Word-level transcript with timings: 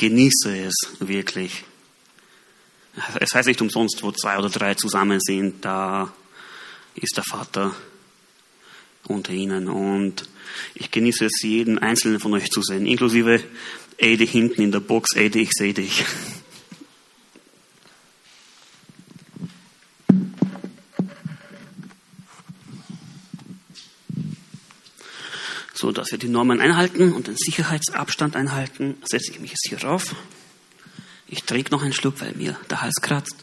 genieße 0.00 0.64
es 0.64 0.74
wirklich. 1.00 1.62
Es 3.20 3.34
heißt 3.34 3.48
nicht 3.48 3.60
umsonst, 3.60 4.02
wo 4.02 4.10
zwei 4.12 4.38
oder 4.38 4.48
drei 4.48 4.74
zusammen 4.74 5.20
sind, 5.20 5.62
da 5.62 6.10
ist 6.94 7.18
der 7.18 7.24
Vater 7.24 7.74
unter 9.04 9.32
ihnen. 9.32 9.68
Und 9.68 10.26
ich 10.74 10.90
genieße 10.90 11.26
es, 11.26 11.42
jeden 11.42 11.78
einzelnen 11.78 12.18
von 12.18 12.32
euch 12.32 12.48
zu 12.50 12.62
sehen, 12.62 12.86
inklusive 12.86 13.44
Eddie 13.98 14.24
hinten 14.24 14.62
in 14.62 14.72
der 14.72 14.80
Box. 14.80 15.14
Eddie, 15.14 15.42
ich 15.42 15.52
sehe 15.52 15.74
dich. 15.74 16.02
So, 25.80 25.92
dass 25.92 26.10
wir 26.10 26.18
die 26.18 26.28
Normen 26.28 26.60
einhalten 26.60 27.14
und 27.14 27.26
den 27.26 27.38
Sicherheitsabstand 27.38 28.36
einhalten, 28.36 28.98
setze 29.02 29.32
ich 29.32 29.40
mich 29.40 29.52
jetzt 29.52 29.66
hier 29.66 29.82
rauf. 29.82 30.14
Ich 31.26 31.44
trinke 31.44 31.70
noch 31.70 31.82
einen 31.82 31.94
Schluck, 31.94 32.20
weil 32.20 32.34
mir 32.34 32.54
der 32.68 32.82
Hals 32.82 32.96
kratzt. 33.00 33.36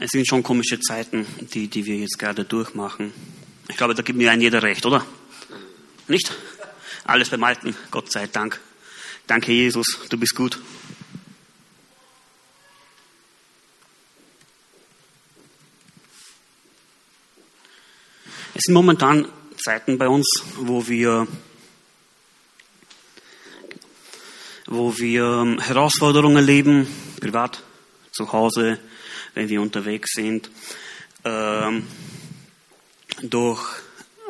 Es 0.00 0.10
sind 0.10 0.28
schon 0.28 0.42
komische 0.42 0.78
Zeiten, 0.80 1.24
die, 1.54 1.68
die 1.68 1.86
wir 1.86 1.96
jetzt 1.96 2.18
gerade 2.18 2.44
durchmachen. 2.44 3.14
Ich 3.70 3.78
glaube, 3.78 3.94
da 3.94 4.02
gibt 4.02 4.18
mir 4.18 4.30
ein 4.30 4.42
jeder 4.42 4.62
recht, 4.62 4.84
oder? 4.84 5.02
Nicht? 6.08 6.30
Alles 7.04 7.28
beim 7.28 7.44
Alten, 7.44 7.76
Gott 7.90 8.10
sei 8.10 8.26
Dank. 8.26 8.58
Danke, 9.26 9.52
Jesus, 9.52 9.86
du 10.08 10.16
bist 10.16 10.34
gut. 10.34 10.58
Es 18.54 18.62
sind 18.62 18.74
momentan 18.74 19.28
Zeiten 19.62 19.98
bei 19.98 20.08
uns, 20.08 20.26
wo 20.56 20.86
wir, 20.88 21.26
wo 24.66 24.96
wir 24.96 25.58
Herausforderungen 25.60 26.36
erleben, 26.36 26.86
privat, 27.20 27.62
zu 28.12 28.32
Hause, 28.32 28.78
wenn 29.34 29.50
wir 29.50 29.60
unterwegs 29.60 30.12
sind. 30.14 30.50
Ähm, 31.24 31.86
durch 33.22 33.62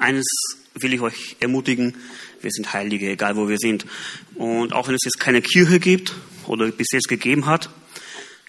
eines 0.01 0.27
will 0.75 0.93
ich 0.93 1.01
euch 1.01 1.37
ermutigen, 1.41 1.97
wir 2.41 2.51
sind 2.51 2.73
Heilige, 2.73 3.11
egal 3.11 3.37
wo 3.37 3.49
wir 3.49 3.59
sind. 3.59 3.87
Und 4.35 4.73
auch 4.73 4.89
wenn 4.89 4.95
es 4.95 5.05
jetzt 5.05 5.21
keine 5.21 5.41
Kirche 5.41 5.81
gibt 5.81 6.15
oder 6.47 6.71
bis 6.71 6.89
jetzt 6.93 7.09
gegeben 7.09 7.47
hat, 7.47 7.71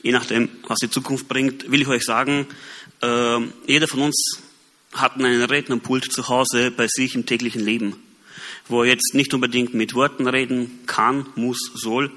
je 0.01 0.11
nachdem, 0.11 0.49
was 0.67 0.79
die 0.79 0.89
Zukunft 0.89 1.27
bringt, 1.27 1.71
will 1.71 1.81
ich 1.81 1.87
euch 1.87 2.03
sagen, 2.03 2.47
äh, 3.01 3.39
jeder 3.67 3.87
von 3.87 4.01
uns 4.01 4.39
hat 4.93 5.15
einen 5.15 5.43
Rednerpult 5.43 6.11
zu 6.11 6.27
Hause 6.27 6.71
bei 6.71 6.87
sich 6.87 7.15
im 7.15 7.25
täglichen 7.25 7.63
Leben, 7.63 7.95
wo 8.67 8.83
er 8.83 8.89
jetzt 8.89 9.13
nicht 9.13 9.33
unbedingt 9.33 9.73
mit 9.73 9.93
Worten 9.93 10.27
reden 10.27 10.79
kann, 10.87 11.27
muss, 11.35 11.71
soll, 11.75 12.11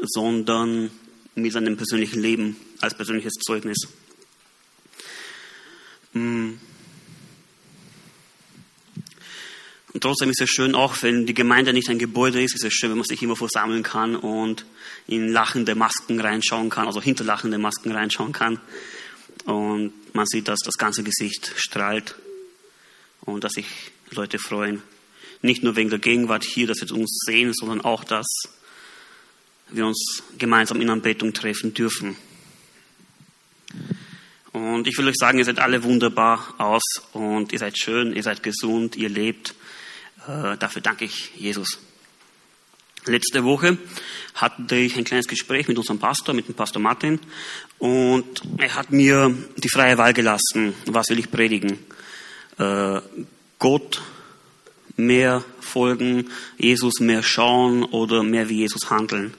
sondern 0.00 0.90
mit 1.34 1.52
seinem 1.52 1.76
persönlichen 1.76 2.20
Leben 2.20 2.56
als 2.80 2.94
persönliches 2.94 3.34
Zeugnis. 3.34 3.88
Hm. 6.12 6.58
Und 9.92 10.02
trotzdem 10.02 10.30
ist 10.30 10.40
es 10.40 10.50
schön, 10.50 10.74
auch 10.74 11.02
wenn 11.02 11.26
die 11.26 11.34
Gemeinde 11.34 11.72
nicht 11.72 11.88
ein 11.88 11.98
Gebäude 11.98 12.42
ist, 12.42 12.54
ist 12.54 12.64
es 12.64 12.74
schön, 12.74 12.90
wenn 12.90 12.98
man 12.98 13.06
sich 13.06 13.22
immer 13.22 13.36
versammeln 13.36 13.82
kann 13.82 14.16
und 14.16 14.66
in 15.06 15.28
lachende 15.28 15.74
Masken 15.74 16.20
reinschauen 16.20 16.70
kann, 16.70 16.86
also 16.86 17.00
hinter 17.00 17.24
lachende 17.24 17.58
Masken 17.58 17.92
reinschauen 17.92 18.32
kann. 18.32 18.60
Und 19.44 19.92
man 20.14 20.26
sieht, 20.26 20.48
dass 20.48 20.60
das 20.60 20.76
ganze 20.76 21.02
Gesicht 21.02 21.52
strahlt 21.56 22.16
und 23.20 23.44
dass 23.44 23.52
sich 23.52 23.66
Leute 24.10 24.38
freuen. 24.38 24.82
Nicht 25.40 25.62
nur 25.62 25.76
wegen 25.76 25.90
der 25.90 25.98
Gegenwart 25.98 26.44
hier, 26.44 26.66
dass 26.66 26.80
wir 26.80 26.90
uns 26.92 27.20
sehen, 27.24 27.52
sondern 27.54 27.80
auch, 27.80 28.02
dass 28.02 28.26
wir 29.70 29.86
uns 29.86 30.22
gemeinsam 30.38 30.80
in 30.80 30.90
Anbetung 30.90 31.32
treffen 31.32 31.74
dürfen. 31.74 32.16
Und 34.52 34.86
ich 34.86 34.96
will 34.96 35.08
euch 35.08 35.16
sagen, 35.16 35.38
ihr 35.38 35.44
seid 35.44 35.58
alle 35.58 35.82
wunderbar 35.82 36.54
aus 36.58 36.82
und 37.12 37.52
ihr 37.52 37.58
seid 37.58 37.78
schön, 37.78 38.14
ihr 38.14 38.22
seid 38.22 38.42
gesund, 38.42 38.96
ihr 38.96 39.08
lebt 39.08 39.54
äh, 40.28 40.56
dafür 40.58 40.82
danke 40.82 41.04
ich 41.04 41.32
Jesus. 41.36 41.78
Letzte 43.06 43.44
Woche 43.44 43.78
hatte 44.34 44.74
ich 44.74 44.96
ein 44.96 45.04
kleines 45.04 45.28
Gespräch 45.28 45.68
mit 45.68 45.78
unserem 45.78 46.00
Pastor, 46.00 46.34
mit 46.34 46.48
dem 46.48 46.54
Pastor 46.54 46.82
Martin, 46.82 47.20
und 47.78 48.42
er 48.58 48.74
hat 48.74 48.90
mir 48.90 49.32
die 49.56 49.68
freie 49.68 49.96
Wahl 49.96 50.12
gelassen, 50.12 50.74
was 50.86 51.08
will 51.10 51.20
ich 51.20 51.30
predigen. 51.30 51.78
Äh, 52.58 53.00
Gott 53.58 54.02
mehr 54.96 55.44
folgen, 55.60 56.30
Jesus 56.58 57.00
mehr 57.00 57.22
schauen 57.22 57.84
oder 57.84 58.22
mehr 58.22 58.48
wie 58.48 58.58
Jesus 58.58 58.90
handeln. 58.90 59.34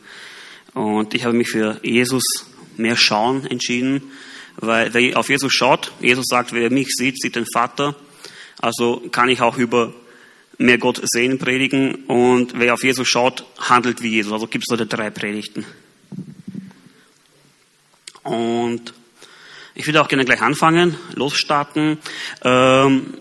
Und 0.73 1.13
ich 1.13 1.25
habe 1.25 1.35
mich 1.35 1.49
für 1.49 1.79
Jesus 1.83 2.23
mehr 2.77 2.95
schauen 2.95 3.45
entschieden, 3.45 4.01
weil 4.57 4.93
wer 4.93 5.17
auf 5.17 5.29
Jesus 5.29 5.51
schaut, 5.51 5.91
Jesus 5.99 6.25
sagt, 6.27 6.53
wer 6.53 6.71
mich 6.71 6.87
sieht, 6.89 7.19
sieht 7.19 7.35
den 7.35 7.45
Vater. 7.51 7.95
Also 8.59 9.03
kann 9.11 9.29
ich 9.29 9.41
auch 9.41 9.57
über 9.57 9.93
mehr 10.57 10.77
Gott 10.77 11.01
sehen 11.03 11.37
predigen 11.37 12.05
und 12.05 12.57
wer 12.59 12.73
auf 12.73 12.83
Jesus 12.83 13.07
schaut, 13.07 13.45
handelt 13.57 14.01
wie 14.01 14.09
Jesus. 14.09 14.33
Also 14.33 14.47
gibt 14.47 14.65
es 14.67 14.73
heute 14.73 14.87
drei 14.87 15.09
Predigten. 15.09 15.65
Und 18.23 18.93
ich 19.75 19.85
würde 19.85 20.01
auch 20.01 20.07
gerne 20.07 20.25
gleich 20.25 20.41
anfangen, 20.41 20.97
losstarten. 21.13 21.99
Ähm, 22.43 23.13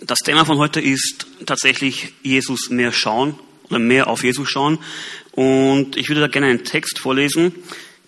das 0.00 0.18
Thema 0.20 0.44
von 0.44 0.58
heute 0.58 0.80
ist 0.80 1.26
tatsächlich 1.44 2.14
Jesus 2.22 2.70
mehr 2.70 2.92
schauen 2.92 3.38
oder 3.68 3.78
mehr 3.78 4.06
auf 4.08 4.24
Jesus 4.24 4.48
schauen. 4.48 4.78
Und 5.32 5.96
ich 5.96 6.08
würde 6.08 6.22
da 6.22 6.28
gerne 6.28 6.46
einen 6.46 6.64
Text 6.64 6.98
vorlesen. 6.98 7.54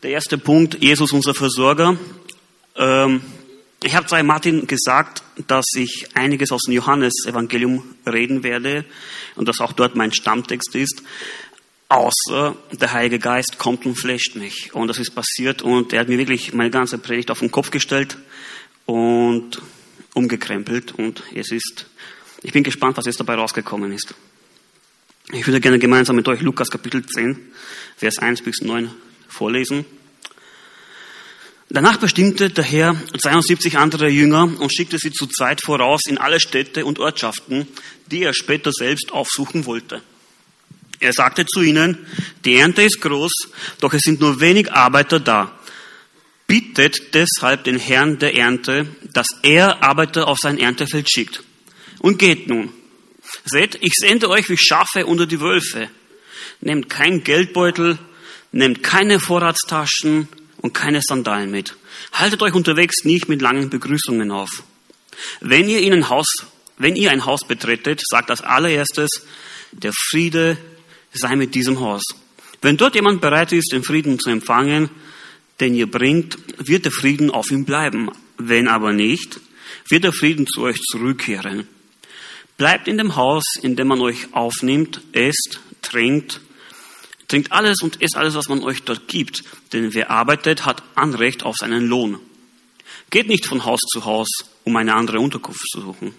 Der 0.03 0.11
erste 0.11 0.39
Punkt, 0.39 0.83
Jesus 0.83 1.13
unser 1.13 1.35
Versorger. 1.35 1.99
Ähm, 2.77 3.21
ich 3.83 3.97
habe 3.97 4.07
zwar 4.07 4.23
Martin 4.23 4.67
gesagt, 4.67 5.23
dass 5.47 5.65
ich 5.75 6.09
einiges 6.15 6.53
aus 6.53 6.63
dem 6.63 6.75
Johannesevangelium 6.75 7.83
reden 8.07 8.43
werde 8.43 8.85
und 9.37 9.49
dass 9.49 9.61
auch 9.61 9.73
dort 9.73 9.97
mein 9.97 10.13
Stammtext 10.13 10.75
ist, 10.75 11.03
außer 11.89 12.57
der 12.73 12.93
Heilige 12.93 13.19
Geist 13.19 13.59
kommt 13.59 13.87
und 13.87 13.97
flasht 13.97 14.37
mich. 14.37 14.75
Und 14.75 14.89
das 14.89 14.99
ist 14.99 15.15
passiert 15.15 15.63
und 15.63 15.93
er 15.93 16.01
hat 16.01 16.09
mir 16.09 16.19
wirklich 16.19 16.53
meine 16.53 16.71
ganze 16.71 16.99
Predigt 16.99 17.31
auf 17.31 17.41
den 17.41 17.51
Kopf 17.51 17.71
gestellt 17.71 18.19
und 18.85 19.63
umgekrempelt 20.15 20.93
und 20.93 21.23
es 21.35 21.51
ist, 21.51 21.87
ich 22.43 22.53
bin 22.53 22.63
gespannt, 22.63 22.97
was 22.97 23.07
jetzt 23.07 23.21
dabei 23.21 23.35
rausgekommen 23.37 23.93
ist. 23.93 24.15
Ich 25.33 25.47
würde 25.47 25.61
gerne 25.61 25.79
gemeinsam 25.79 26.17
mit 26.17 26.29
euch 26.29 26.43
Lukas 26.43 26.71
Kapitel 26.71 27.07
10, 27.07 27.39
Vers 27.97 28.19
1 28.19 28.43
bis 28.43 28.61
9 28.63 28.91
vorlesen. 29.29 29.85
Danach 31.73 31.99
bestimmte 31.99 32.51
der 32.51 32.65
Herr 32.65 32.97
72 33.17 33.79
andere 33.79 34.09
Jünger 34.09 34.43
und 34.43 34.75
schickte 34.75 34.99
sie 34.99 35.13
zu 35.13 35.29
zweit 35.29 35.61
voraus 35.65 36.01
in 36.09 36.19
alle 36.19 36.41
Städte 36.41 36.85
und 36.85 36.99
Ortschaften, 36.99 37.69
die 38.11 38.25
er 38.25 38.35
später 38.35 38.73
selbst 38.73 39.13
aufsuchen 39.13 39.67
wollte. 39.67 40.03
Er 40.99 41.13
sagte 41.13 41.47
zu 41.47 41.63
ihnen, 41.63 41.99
die 42.45 42.57
Ernte 42.57 42.83
ist 42.83 43.01
groß, 43.01 43.33
doch 43.81 43.95
es 43.95 44.03
sind 44.03 44.21
nur 44.21 44.41
wenig 44.41 44.73
Arbeiter 44.73 45.21
da. 45.21 45.57
Bittet 46.49 47.15
deshalb 47.15 47.63
den 47.63 47.79
Herrn 47.79 48.19
der 48.19 48.35
Ernte, 48.35 48.89
dass 49.13 49.29
er 49.45 49.81
Arbeiter 49.81 50.27
auf 50.27 50.39
sein 50.39 50.59
Erntefeld 50.59 51.09
schickt. 51.09 51.45
Und 52.01 52.19
geht 52.19 52.49
nun. 52.49 52.73
Seht, 53.45 53.79
ich 53.81 53.93
sende 53.95 54.29
euch 54.29 54.49
wie 54.51 54.59
Schafe 54.59 55.07
unter 55.07 55.27
die 55.27 55.41
Wölfe. 55.41 55.89
Nehmt 56.61 56.91
kein 56.91 57.23
Geldbeutel, 57.23 58.01
nehmt 58.51 58.83
keine 58.83 59.21
Vorratstaschen, 59.21 60.29
und 60.61 60.75
keine 60.75 61.01
Sandalen 61.03 61.51
mit. 61.51 61.75
Haltet 62.13 62.43
euch 62.43 62.55
unterwegs 62.55 63.05
nicht 63.05 63.29
mit 63.29 63.43
langen 63.43 63.71
Begrüßungen 63.71 64.31
auf. 64.31 64.63
Wenn 65.41 65.69
ihr, 65.69 65.81
in 65.81 65.93
ein 65.93 66.09
Haus, 66.09 66.27
wenn 66.79 66.97
ihr 66.97 67.11
ein 67.11 67.25
Haus 67.27 67.47
betretet, 67.47 68.01
sagt 68.09 68.31
als 68.31 68.41
allererstes, 68.41 69.11
der 69.73 69.93
Friede 69.93 70.57
sei 71.13 71.37
mit 71.37 71.55
diesem 71.55 71.81
Haus. 71.81 72.03
Wenn 72.63 72.77
dort 72.77 72.95
jemand 72.95 73.21
bereit 73.21 73.53
ist, 73.53 73.73
den 73.73 73.83
Frieden 73.83 74.19
zu 74.19 74.31
empfangen, 74.31 74.91
den 75.61 75.75
ihr 75.75 75.91
bringt, 75.91 76.39
wird 76.59 76.85
der 76.85 76.93
Frieden 76.93 77.31
auf 77.31 77.51
ihm 77.51 77.65
bleiben. 77.65 78.11
Wenn 78.39 78.69
aber 78.69 78.93
nicht, 78.93 79.41
wird 79.89 80.05
der 80.05 80.13
Frieden 80.13 80.47
zu 80.47 80.63
euch 80.63 80.79
zurückkehren. 80.91 81.67
Bleibt 82.57 82.89
in 82.89 82.99
dem 82.99 83.17
Haus, 83.17 83.45
in 83.63 83.77
dem 83.77 83.89
man 83.89 84.01
euch 84.01 84.33
aufnimmt, 84.33 85.01
esst, 85.13 85.61
trinkt 85.83 86.41
Trinkt 87.31 87.53
alles 87.53 87.81
und 87.81 88.03
esst 88.03 88.17
alles, 88.17 88.35
was 88.35 88.49
man 88.49 88.65
euch 88.65 88.83
dort 88.83 89.07
gibt, 89.07 89.45
denn 89.73 89.95
wer 89.95 90.11
arbeitet, 90.11 90.67
hat 90.67 90.83
Anrecht 90.97 91.45
auf 91.45 91.55
seinen 91.57 91.87
Lohn. 91.87 92.19
Geht 93.11 93.29
nicht 93.29 93.47
von 93.47 93.65
Haus 93.65 93.79
zu 93.93 94.05
Haus, 94.05 94.29
um 94.65 94.75
eine 94.75 94.95
andere 94.95 95.21
Unterkunft 95.21 95.65
zu 95.71 95.81
suchen. 95.81 96.13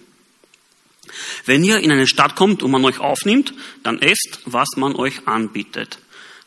Wenn 1.44 1.64
ihr 1.64 1.80
in 1.80 1.92
eine 1.92 2.06
Stadt 2.06 2.34
kommt 2.34 2.62
und 2.62 2.70
man 2.70 2.82
euch 2.86 2.98
aufnimmt, 2.98 3.52
dann 3.82 4.00
esst, 4.00 4.40
was 4.46 4.68
man 4.76 4.96
euch 4.96 5.28
anbietet. 5.28 5.98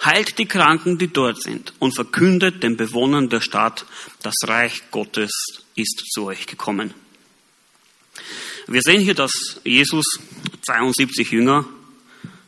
heilt 0.04 0.40
die 0.40 0.48
Kranken, 0.48 0.98
die 0.98 1.14
dort 1.14 1.44
sind, 1.44 1.74
und 1.78 1.94
verkündet 1.94 2.64
den 2.64 2.76
Bewohnern 2.76 3.30
der 3.30 3.42
Stadt, 3.42 3.86
das 4.24 4.34
Reich 4.46 4.90
Gottes 4.90 5.32
ist 5.76 6.06
zu 6.12 6.24
euch 6.24 6.48
gekommen. 6.48 6.96
Wir 8.66 8.82
sehen 8.82 9.02
hier, 9.02 9.14
dass 9.14 9.62
Jesus 9.64 10.06
72 10.66 11.30
Jünger 11.30 11.66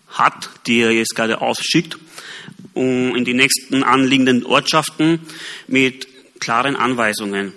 hat, 0.10 0.50
die 0.68 0.82
er 0.82 0.92
jetzt 0.92 1.16
gerade 1.16 1.42
ausschickt, 1.42 1.98
um 2.74 3.16
in 3.16 3.26
die 3.26 3.34
nächsten 3.34 3.84
anliegenden 3.84 4.46
Ortschaften 4.46 5.20
mit 5.68 6.08
klaren 6.40 6.76
Anweisungen. 6.76 7.54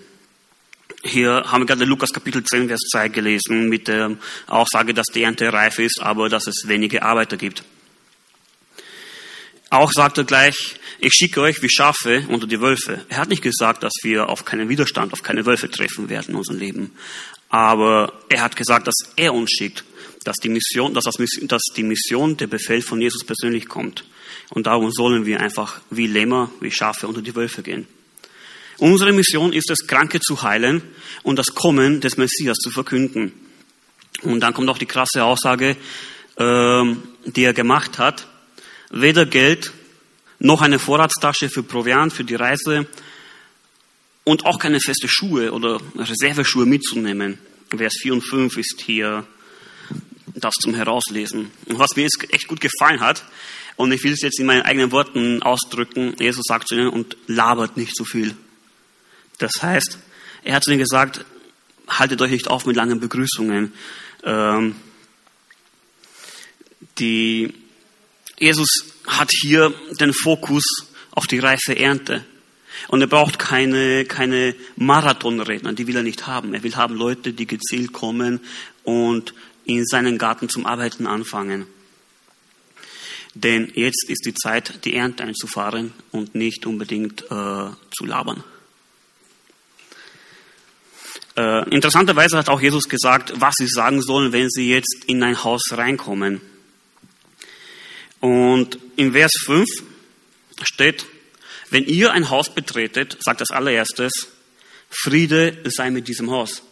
Hier 1.03 1.45
haben 1.47 1.63
wir 1.63 1.67
gerade 1.67 1.85
Lukas 1.85 2.13
Kapitel 2.13 2.45
10, 2.45 2.69
Vers 2.69 2.81
2 2.93 3.09
gelesen, 3.09 3.69
mit 3.69 3.89
der 3.89 4.17
Aussage, 4.47 4.93
dass 4.93 5.07
die 5.07 5.23
Ernte 5.23 5.51
reif 5.53 5.79
ist, 5.79 6.01
aber 6.01 6.29
dass 6.29 6.47
es 6.47 6.69
wenige 6.69 7.03
Arbeiter 7.03 7.37
gibt. 7.37 7.65
Auch 9.71 9.93
sagt 9.93 10.19
er 10.19 10.25
gleich, 10.25 10.75
ich 10.99 11.15
schicke 11.15 11.41
euch 11.41 11.63
wie 11.63 11.71
Schafe 11.71 12.27
unter 12.29 12.47
die 12.47 12.61
Wölfe. 12.61 13.05
Er 13.09 13.19
hat 13.19 13.29
nicht 13.29 13.43
gesagt, 13.43 13.83
dass 13.83 13.93
wir 14.03 14.29
auf 14.29 14.45
keinen 14.45 14.69
Widerstand, 14.69 15.13
auf 15.13 15.23
keine 15.23 15.47
Wölfe 15.47 15.71
treffen 15.71 16.09
werden 16.11 16.31
in 16.31 16.35
unserem 16.35 16.59
Leben. 16.59 16.93
Aber 17.49 18.13
er 18.29 18.43
hat 18.43 18.57
gesagt, 18.57 18.89
dass 18.89 18.97
er 19.17 19.33
uns 19.33 19.51
schickt, 19.53 19.85
dass 20.25 20.37
die 20.37 20.49
Mission, 20.49 20.95
dass, 20.95 21.05
das, 21.05 21.17
dass 21.43 21.63
die 21.77 21.83
Mission, 21.83 22.37
der 22.37 22.47
Befehl 22.47 22.83
von 22.83 23.01
Jesus 23.01 23.25
persönlich 23.25 23.69
kommt. 23.69 24.05
Und 24.51 24.67
darum 24.67 24.91
sollen 24.91 25.27
wir 25.27 25.41
einfach 25.41 25.81
wie 25.91 26.07
Lämmer, 26.07 26.51
wie 26.61 26.71
Schafe 26.71 27.09
unter 27.09 27.23
die 27.23 27.35
Wölfe 27.35 27.63
gehen. 27.63 27.87
Unsere 28.79 29.13
Mission 29.13 29.53
ist 29.53 29.71
es, 29.71 29.87
Kranke 29.87 30.21
zu 30.21 30.43
heilen 30.43 30.83
und 31.23 31.39
das 31.39 31.55
Kommen 31.55 32.01
des 32.01 32.17
Messias 32.17 32.57
zu 32.59 32.71
verkünden. 32.71 33.33
Und 34.23 34.41
dann 34.41 34.55
kommt 34.55 34.69
auch 34.69 34.79
die 34.79 34.87
krasse 34.87 35.25
Aussage, 35.25 35.77
ähm, 36.39 37.03
die 37.27 37.45
er 37.45 37.53
gemacht 37.53 37.99
hat 37.99 38.27
weder 38.91 39.25
Geld 39.25 39.73
noch 40.39 40.63
eine 40.63 40.79
Vorratstasche 40.79 41.49
für 41.49 41.63
Proviant, 41.63 42.13
für 42.13 42.25
die 42.25 42.35
Reise 42.35 42.87
und 44.25 44.45
auch 44.45 44.59
keine 44.59 44.81
feste 44.81 45.09
Schuhe 45.09 45.53
oder 45.53 45.81
Reserveschuhe 45.97 46.67
mitzunehmen. 46.67 47.39
Vers 47.75 47.95
4 48.03 48.15
und 48.15 48.23
5 48.23 48.57
ist 48.59 48.83
hier 48.85 49.27
das 50.41 50.55
zum 50.55 50.75
Herauslesen. 50.75 51.51
Und 51.67 51.79
was 51.79 51.97
mir 51.97 52.03
jetzt 52.03 52.19
echt 52.33 52.49
gut 52.49 52.61
gefallen 52.61 53.01
hat, 53.01 53.25
und 53.77 53.93
ich 53.93 54.03
will 54.05 54.13
es 54.13 54.21
jetzt 54.21 54.39
in 54.39 54.47
meinen 54.47 54.63
eigenen 54.63 54.93
Worten 54.93 55.43
ausdrücken, 55.43 56.15
Jesus 56.19 56.45
sagt 56.47 56.69
zu 56.69 56.75
ihnen 56.75 56.89
und 56.89 57.17
labert 57.27 57.77
nicht 57.77 57.97
so 57.97 58.05
viel. 58.05 58.37
Das 59.39 59.53
heißt, 59.63 59.99
er 60.43 60.55
hat 60.55 60.65
zu 60.65 60.71
ihnen 60.71 60.81
gesagt, 60.81 61.25
haltet 61.89 62.21
euch 62.21 62.31
nicht 62.31 62.49
auf 62.49 62.67
mit 62.67 62.77
langen 62.77 63.01
Begrüßungen. 63.01 63.73
Ähm, 64.25 64.77
die 66.99 67.55
Jesus 68.39 68.87
hat 69.07 69.31
hier 69.31 69.73
den 70.01 70.13
Fokus 70.15 70.65
auf 71.11 71.27
die 71.27 71.39
reife 71.39 71.79
Ernte. 71.79 72.25
Und 72.89 73.03
er 73.03 73.07
braucht 73.07 73.39
keine, 73.39 74.07
keine 74.07 74.55
Marathonredner, 74.77 75.75
die 75.75 75.87
will 75.87 75.97
er 75.97 76.03
nicht 76.03 76.27
haben. 76.27 76.55
Er 76.55 76.63
will 76.63 76.75
haben 76.77 76.95
Leute, 76.95 77.35
die 77.35 77.47
gezielt 77.47 77.93
kommen 77.93 78.41
und 78.85 79.35
in 79.77 79.87
seinen 79.87 80.19
Garten 80.19 80.49
zum 80.49 80.67
Arbeiten 80.67 81.07
anfangen. 81.07 81.67
Denn 83.35 83.71
jetzt 83.75 84.09
ist 84.09 84.27
die 84.27 84.35
Zeit, 84.35 84.85
die 84.85 84.95
Ernte 84.95 85.23
einzufahren 85.23 85.93
und 86.11 86.35
nicht 86.35 86.67
unbedingt 86.67 87.23
äh, 87.23 87.27
zu 87.29 88.05
labern. 88.05 88.43
Äh, 91.37 91.69
interessanterweise 91.71 92.37
hat 92.37 92.49
auch 92.49 92.61
Jesus 92.61 92.89
gesagt, 92.89 93.33
was 93.37 93.55
sie 93.57 93.69
sagen 93.69 94.03
sollen, 94.03 94.33
wenn 94.33 94.51
sie 94.51 94.69
jetzt 94.69 95.05
in 95.07 95.23
ein 95.23 95.45
Haus 95.45 95.63
reinkommen. 95.71 96.41
Und 98.19 98.79
im 98.97 99.13
Vers 99.13 99.33
5 99.45 99.67
steht, 100.63 101.07
wenn 101.71 101.85
ihr 101.85 102.13
ein 102.13 102.31
Haus 102.31 102.53
betretet, 102.53 103.17
sagt 103.21 103.41
das 103.41 103.51
allererstes, 103.51 104.13
Friede 104.91 105.57
sei 105.67 105.91
mit 105.91 106.09
diesem 106.09 106.31
Haus. 106.31 106.63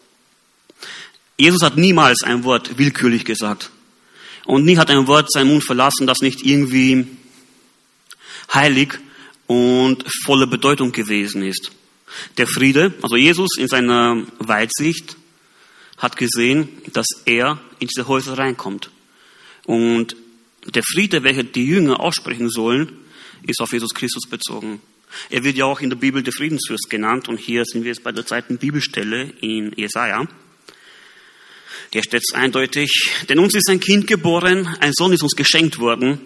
Jesus 1.39 1.63
hat 1.63 1.77
niemals 1.77 2.23
ein 2.25 2.43
Wort 2.43 2.79
willkürlich 2.79 3.25
gesagt. 3.25 3.71
Und 4.45 4.65
nie 4.65 4.77
hat 4.77 4.91
ein 4.91 5.07
Wort 5.07 5.31
seinen 5.31 5.49
Mund 5.49 5.65
verlassen, 5.65 6.07
das 6.07 6.19
nicht 6.21 6.45
irgendwie 6.45 7.07
heilig 8.53 8.95
und 9.47 10.05
voller 10.25 10.47
Bedeutung 10.47 10.91
gewesen 10.91 11.43
ist. 11.43 11.71
Der 12.39 12.47
Friede, 12.47 12.93
also 13.03 13.17
Jesus 13.17 13.51
in 13.57 13.69
seiner 13.69 14.25
Weitsicht 14.39 15.17
hat 15.97 16.17
gesehen, 16.17 16.69
dass 16.93 17.07
er 17.25 17.61
in 17.79 17.89
diese 17.89 18.09
Häuser 18.09 18.39
reinkommt. 18.39 18.91
Und 19.65 20.17
der 20.65 20.83
Friede, 20.83 21.23
welcher 21.23 21.45
die 21.45 21.67
Jünger 21.67 22.01
aussprechen 22.01 22.51
sollen, 22.51 22.93
ist 23.47 23.61
auf 23.61 23.73
Jesus 23.73 23.95
Christus 23.95 24.29
bezogen. 24.29 24.81
Er 25.31 25.45
wird 25.45 25.57
ja 25.57 25.67
auch 25.67 25.81
in 25.81 25.91
der 25.91 25.97
Bibel 25.97 26.23
der 26.23 26.33
Friedensfürst 26.33 26.91
genannt 26.91 27.29
und 27.29 27.39
hier 27.39 27.65
sind 27.65 27.85
wir 27.85 27.93
jetzt 27.93 28.03
bei 28.03 28.13
der 28.13 28.27
zweiten 28.27 28.59
Bibelstelle 28.59 29.33
in 29.41 29.73
Jesaja. 29.77 30.27
Hier 31.93 32.03
steht 32.03 32.23
eindeutig, 32.35 33.11
denn 33.29 33.39
uns 33.39 33.55
ist 33.55 33.69
ein 33.71 33.81
Kind 33.81 34.07
geboren, 34.07 34.67
ein 34.81 34.93
Sohn 34.93 35.13
ist 35.13 35.23
uns 35.23 35.37
geschenkt 35.37 35.79
worden. 35.79 36.21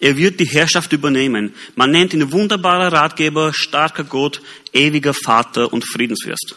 Er 0.00 0.16
wird 0.16 0.40
die 0.40 0.46
Herrschaft 0.46 0.92
übernehmen. 0.92 1.54
Man 1.74 1.90
nennt 1.90 2.14
ihn 2.14 2.32
wunderbarer 2.32 2.92
Ratgeber, 2.92 3.52
starker 3.52 4.04
Gott, 4.04 4.40
ewiger 4.72 5.14
Vater 5.14 5.72
und 5.72 5.86
Friedensfürst. 5.86 6.56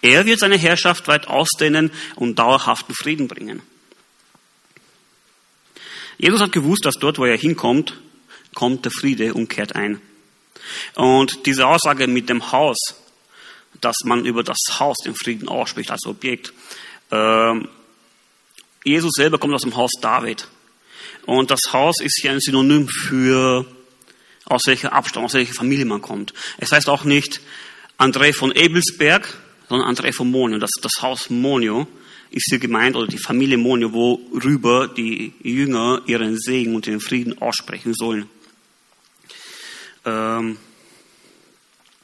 Er 0.00 0.26
wird 0.26 0.40
seine 0.40 0.56
Herrschaft 0.56 1.08
weit 1.08 1.26
ausdehnen 1.26 1.90
und 2.16 2.38
dauerhaften 2.38 2.94
Frieden 2.94 3.28
bringen. 3.28 3.62
Jesus 6.18 6.40
hat 6.40 6.52
gewusst, 6.52 6.84
dass 6.84 6.94
dort, 6.94 7.18
wo 7.18 7.24
er 7.24 7.36
hinkommt, 7.36 7.98
kommt 8.54 8.84
der 8.84 8.92
Friede 8.92 9.34
und 9.34 9.48
kehrt 9.48 9.76
ein. 9.76 10.00
Und 10.94 11.46
diese 11.46 11.66
Aussage 11.66 12.06
mit 12.06 12.28
dem 12.28 12.52
Haus, 12.52 12.76
dass 13.80 13.96
man 14.04 14.24
über 14.24 14.42
das 14.42 14.58
Haus 14.78 14.96
den 15.04 15.14
Frieden 15.14 15.48
ausspricht 15.48 15.90
als 15.90 16.06
Objekt. 16.06 16.52
Ähm, 17.10 17.68
Jesus 18.84 19.12
selber 19.14 19.38
kommt 19.38 19.54
aus 19.54 19.62
dem 19.62 19.76
Haus 19.76 19.90
David. 20.00 20.48
Und 21.26 21.50
das 21.50 21.60
Haus 21.72 22.00
ist 22.00 22.20
hier 22.20 22.32
ein 22.32 22.40
Synonym 22.40 22.88
für 22.88 23.66
aus 24.44 24.62
welcher 24.66 24.92
Abstammung, 24.92 25.26
aus 25.26 25.34
welcher 25.34 25.54
Familie 25.54 25.84
man 25.84 26.00
kommt. 26.00 26.32
Es 26.56 26.72
heißt 26.72 26.88
auch 26.88 27.04
nicht 27.04 27.40
André 27.98 28.32
von 28.32 28.52
Ebelsberg, 28.52 29.36
sondern 29.68 29.94
André 29.94 30.12
von 30.12 30.30
Monio. 30.30 30.58
Das, 30.58 30.70
das 30.80 31.02
Haus 31.02 31.28
Monio 31.28 31.86
ist 32.30 32.46
hier 32.48 32.58
gemeint, 32.58 32.96
oder 32.96 33.06
die 33.06 33.18
Familie 33.18 33.58
Monio, 33.58 33.92
worüber 33.92 34.88
die 34.88 35.34
Jünger 35.42 36.02
ihren 36.06 36.38
Segen 36.38 36.74
und 36.74 36.86
den 36.86 37.00
Frieden 37.00 37.40
aussprechen 37.40 37.94
sollen. 37.94 38.28
Ähm 40.04 40.56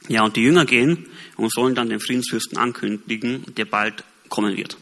ja, 0.07 0.23
und 0.23 0.35
die 0.35 0.41
Jünger 0.41 0.65
gehen 0.65 1.07
und 1.35 1.51
sollen 1.51 1.73
dann 1.73 1.89
den 1.89 1.99
Friedensfürsten 1.99 2.57
ankündigen, 2.57 3.43
der 3.55 3.65
bald 3.65 4.03
kommen 4.29 4.55
wird. 4.55 4.77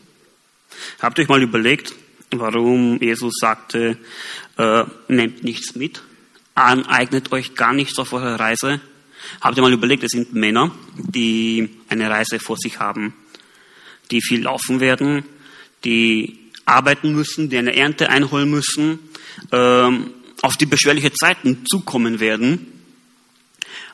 Habt 0.99 1.19
euch 1.19 1.27
mal 1.27 1.41
überlegt, 1.41 1.93
warum 2.31 3.01
Jesus 3.01 3.33
sagte, 3.39 3.97
äh, 4.57 4.83
nehmt 5.07 5.43
nichts 5.43 5.75
mit, 5.75 6.01
aneignet 6.55 7.31
euch 7.31 7.55
gar 7.55 7.73
nichts 7.73 7.97
auf 7.99 8.13
eurer 8.13 8.39
Reise? 8.39 8.81
Habt 9.41 9.57
ihr 9.57 9.63
mal 9.63 9.73
überlegt, 9.73 10.03
es 10.03 10.11
sind 10.11 10.33
Männer, 10.33 10.71
die 10.97 11.69
eine 11.89 12.09
Reise 12.09 12.39
vor 12.39 12.57
sich 12.57 12.79
haben, 12.79 13.13
die 14.11 14.21
viel 14.21 14.43
laufen 14.43 14.79
werden, 14.79 15.23
die 15.83 16.39
arbeiten 16.65 17.13
müssen, 17.13 17.49
die 17.49 17.57
eine 17.57 17.75
Ernte 17.75 18.09
einholen 18.09 18.49
müssen, 18.49 18.99
ähm, 19.51 20.11
auf 20.41 20.57
die 20.57 20.65
beschwerliche 20.65 21.13
Zeiten 21.13 21.65
zukommen 21.65 22.19
werden 22.19 22.72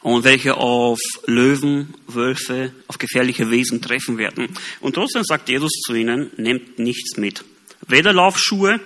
und 0.01 0.23
welche 0.23 0.55
auf 0.55 0.99
Löwen, 1.25 1.93
Wölfe, 2.07 2.73
auf 2.87 2.97
gefährliche 2.97 3.51
Wesen 3.51 3.81
treffen 3.81 4.17
werden. 4.17 4.49
Und 4.79 4.95
trotzdem 4.95 5.23
sagt 5.23 5.49
Jesus 5.49 5.71
zu 5.85 5.93
ihnen, 5.93 6.31
nehmt 6.37 6.79
nichts 6.79 7.17
mit. 7.17 7.43
Weder 7.87 8.13
Laufschuhe, 8.13 8.79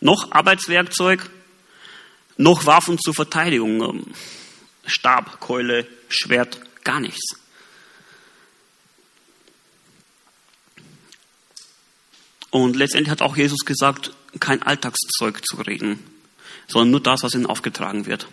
noch 0.00 0.32
Arbeitswerkzeug, 0.32 1.30
noch 2.36 2.66
Waffen 2.66 2.98
zur 2.98 3.14
Verteidigung. 3.14 3.82
Ähm, 3.82 4.06
Stab, 4.84 5.38
Keule, 5.40 5.86
Schwert, 6.08 6.60
gar 6.82 6.98
nichts. 6.98 7.36
Und 12.50 12.76
letztendlich 12.76 13.10
hat 13.10 13.22
auch 13.22 13.36
Jesus 13.36 13.60
gesagt, 13.64 14.12
kein 14.40 14.62
Alltagszeug 14.62 15.46
zu 15.46 15.56
reden, 15.56 16.00
sondern 16.66 16.90
nur 16.90 17.00
das, 17.00 17.22
was 17.22 17.34
ihnen 17.34 17.46
aufgetragen 17.46 18.06
wird. 18.06 18.26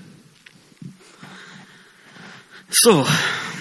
So, 2.72 3.04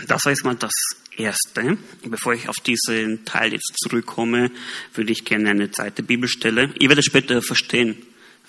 das 0.07 0.27
war 0.27 0.33
jetzt 0.33 0.45
mal 0.45 0.55
das 0.55 0.75
Erste. 1.17 1.79
Bevor 2.05 2.35
ich 2.35 2.47
auf 2.47 2.57
diesen 2.57 3.25
Teil 3.25 3.55
jetzt 3.55 3.73
zurückkomme, 3.83 4.51
würde 4.93 5.13
ich 5.13 5.25
gerne 5.25 5.49
eine 5.49 5.71
zweite 5.71 6.03
Bibelstelle. 6.03 6.75
Ihr 6.79 6.91
werdet 6.91 7.07
später 7.07 7.41
verstehen, 7.41 7.97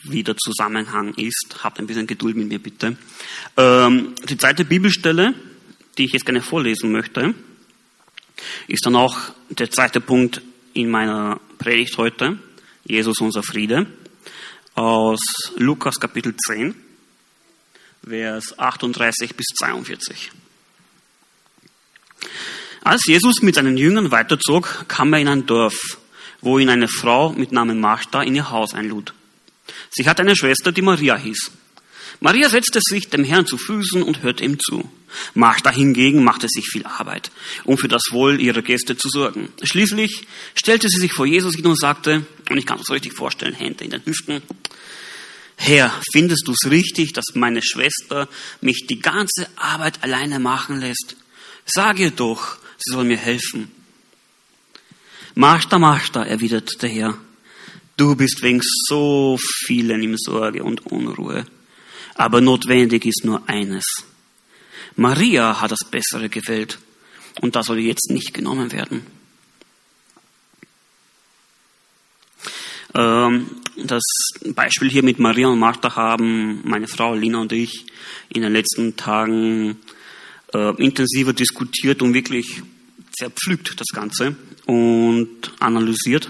wie 0.03 0.21
der 0.21 0.35
Zusammenhang 0.35 1.13
ist. 1.13 1.63
Habt 1.63 1.79
ein 1.79 1.87
bisschen 1.87 2.07
Geduld 2.07 2.35
mit 2.35 2.49
mir 2.49 2.59
bitte. 2.59 2.97
Ähm, 3.55 4.15
die 4.27 4.35
zweite 4.35 4.65
Bibelstelle, 4.65 5.33
die 5.97 6.05
ich 6.05 6.11
jetzt 6.11 6.25
gerne 6.25 6.41
vorlesen 6.41 6.91
möchte, 6.91 7.33
ist 8.67 8.85
dann 8.85 8.97
auch 8.97 9.17
der 9.47 9.71
zweite 9.71 10.01
Punkt 10.01 10.41
in 10.73 10.89
meiner 10.89 11.39
Predigt 11.57 11.97
heute, 11.97 12.37
Jesus 12.83 13.21
unser 13.21 13.43
Friede, 13.43 13.87
aus 14.75 15.21
Lukas 15.55 16.01
Kapitel 16.01 16.35
10, 16.35 16.75
Vers 18.05 18.59
38 18.59 19.35
bis 19.35 19.47
42. 19.57 20.31
Als 22.81 23.05
Jesus 23.05 23.41
mit 23.41 23.55
seinen 23.55 23.77
Jüngern 23.77 24.11
weiterzog, 24.11 24.85
kam 24.87 25.13
er 25.13 25.19
in 25.19 25.27
ein 25.27 25.45
Dorf, 25.45 25.97
wo 26.41 26.59
ihn 26.59 26.69
eine 26.69 26.87
Frau 26.87 27.31
mit 27.33 27.51
Namen 27.51 27.79
Martha 27.79 28.23
in 28.23 28.35
ihr 28.35 28.49
Haus 28.49 28.73
einlud. 28.73 29.13
Sie 29.91 30.07
hatte 30.07 30.21
eine 30.21 30.35
Schwester, 30.35 30.71
die 30.71 30.81
Maria 30.81 31.17
hieß. 31.17 31.51
Maria 32.21 32.49
setzte 32.49 32.79
sich 32.81 33.09
dem 33.09 33.23
Herrn 33.23 33.45
zu 33.45 33.57
Füßen 33.57 34.03
und 34.03 34.23
hörte 34.23 34.43
ihm 34.43 34.59
zu. 34.59 34.89
Martha 35.33 35.71
hingegen 35.71 36.23
machte 36.23 36.47
sich 36.49 36.65
viel 36.65 36.85
Arbeit, 36.85 37.31
um 37.63 37.77
für 37.77 37.87
das 37.87 38.03
Wohl 38.11 38.39
ihrer 38.41 38.61
Gäste 38.61 38.97
zu 38.97 39.09
sorgen. 39.09 39.49
Schließlich 39.63 40.27
stellte 40.53 40.89
sie 40.89 40.99
sich 40.99 41.13
vor 41.13 41.25
Jesus 41.25 41.55
hin 41.55 41.65
und 41.65 41.79
sagte, 41.79 42.25
und 42.49 42.57
ich 42.57 42.65
kann 42.65 42.79
so 42.83 42.93
richtig 42.93 43.13
vorstellen, 43.13 43.53
Hände 43.53 43.85
in 43.85 43.91
den 43.91 44.05
Hüften, 44.05 44.41
Herr, 45.61 45.93
findest 46.13 46.47
du 46.47 46.53
es 46.53 46.71
richtig, 46.71 47.11
dass 47.11 47.25
meine 47.35 47.61
Schwester 47.61 48.29
mich 48.61 48.85
die 48.87 48.99
ganze 48.99 49.49
Arbeit 49.57 50.03
alleine 50.03 50.39
machen 50.39 50.79
lässt? 50.79 51.17
Sag 51.71 51.99
ihr 51.99 52.09
doch, 52.09 52.57
sie 52.79 52.93
soll 52.93 53.03
mir 53.03 53.17
helfen. 53.17 53.69
Martha, 55.35 55.77
Martha, 55.77 56.23
erwiderte 56.23 56.75
der 56.79 56.89
Herr, 56.89 57.17
du 57.95 58.15
bist 58.15 58.41
wegen 58.41 58.59
so 58.63 59.37
vielen 59.65 60.01
im 60.01 60.17
Sorge 60.17 60.63
und 60.63 60.87
Unruhe. 60.87 61.45
Aber 62.15 62.41
notwendig 62.41 63.05
ist 63.05 63.23
nur 63.23 63.47
eines. 63.47 63.85
Maria 64.95 65.61
hat 65.61 65.71
das 65.71 65.85
Bessere 65.91 66.27
gewählt 66.27 66.79
und 67.39 67.55
das 67.55 67.67
soll 67.67 67.79
jetzt 67.79 68.09
nicht 68.09 68.33
genommen 68.33 68.71
werden. 68.71 69.05
Ähm, 72.95 73.47
das 73.77 74.03
Beispiel 74.55 74.89
hier 74.89 75.03
mit 75.03 75.19
Maria 75.19 75.47
und 75.47 75.59
Martha 75.59 75.95
haben 75.95 76.67
meine 76.67 76.87
Frau 76.87 77.13
Lina 77.13 77.39
und 77.39 77.51
ich 77.51 77.85
in 78.29 78.41
den 78.41 78.53
letzten 78.53 78.97
Tagen 78.97 79.77
äh, 80.53 80.75
intensiver 80.81 81.33
diskutiert 81.33 82.01
und 82.01 82.13
wirklich 82.13 82.61
zerpflügt 83.11 83.79
das 83.79 83.87
Ganze 83.87 84.35
und 84.65 85.51
analysiert. 85.59 86.29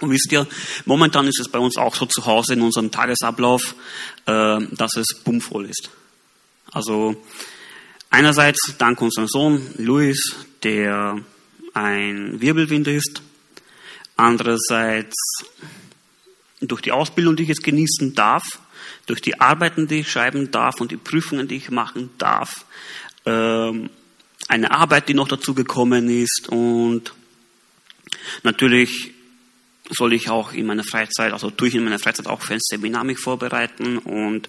Und 0.00 0.10
wisst 0.10 0.30
ihr, 0.32 0.46
momentan 0.84 1.26
ist 1.26 1.40
es 1.40 1.48
bei 1.48 1.58
uns 1.58 1.76
auch 1.76 1.94
so 1.94 2.06
zu 2.06 2.26
Hause 2.26 2.54
in 2.54 2.62
unserem 2.62 2.90
Tagesablauf, 2.90 3.74
äh, 4.26 4.58
dass 4.72 4.96
es 4.96 5.22
bummvoll 5.24 5.66
ist. 5.66 5.90
Also 6.72 7.16
einerseits 8.10 8.74
dank 8.78 9.00
unserem 9.00 9.28
Sohn 9.28 9.62
Luis, 9.76 10.36
der 10.62 11.20
ein 11.74 12.40
Wirbelwind 12.40 12.88
ist, 12.88 13.22
andererseits 14.16 15.16
durch 16.60 16.82
die 16.82 16.92
Ausbildung, 16.92 17.36
die 17.36 17.44
ich 17.44 17.48
jetzt 17.48 17.64
genießen 17.64 18.14
darf, 18.14 18.44
durch 19.06 19.20
die 19.20 19.40
Arbeiten, 19.40 19.88
die 19.88 20.00
ich 20.00 20.10
schreiben 20.10 20.50
darf 20.50 20.80
und 20.80 20.90
die 20.90 20.96
Prüfungen, 20.96 21.48
die 21.48 21.56
ich 21.56 21.70
machen 21.70 22.10
darf, 22.18 22.64
eine 23.24 24.70
Arbeit, 24.70 25.08
die 25.08 25.14
noch 25.14 25.28
dazu 25.28 25.54
gekommen 25.54 26.08
ist 26.08 26.48
und 26.48 27.12
natürlich 28.42 29.12
soll 29.90 30.12
ich 30.12 30.30
auch 30.30 30.52
in 30.52 30.66
meiner 30.66 30.84
Freizeit, 30.84 31.32
also 31.32 31.50
tue 31.50 31.68
ich 31.68 31.74
in 31.74 31.84
meiner 31.84 31.98
Freizeit 31.98 32.26
auch 32.26 32.42
für 32.42 32.54
ein 32.54 32.60
Seminar 32.62 33.04
mich 33.04 33.18
vorbereiten 33.18 33.98
und 33.98 34.48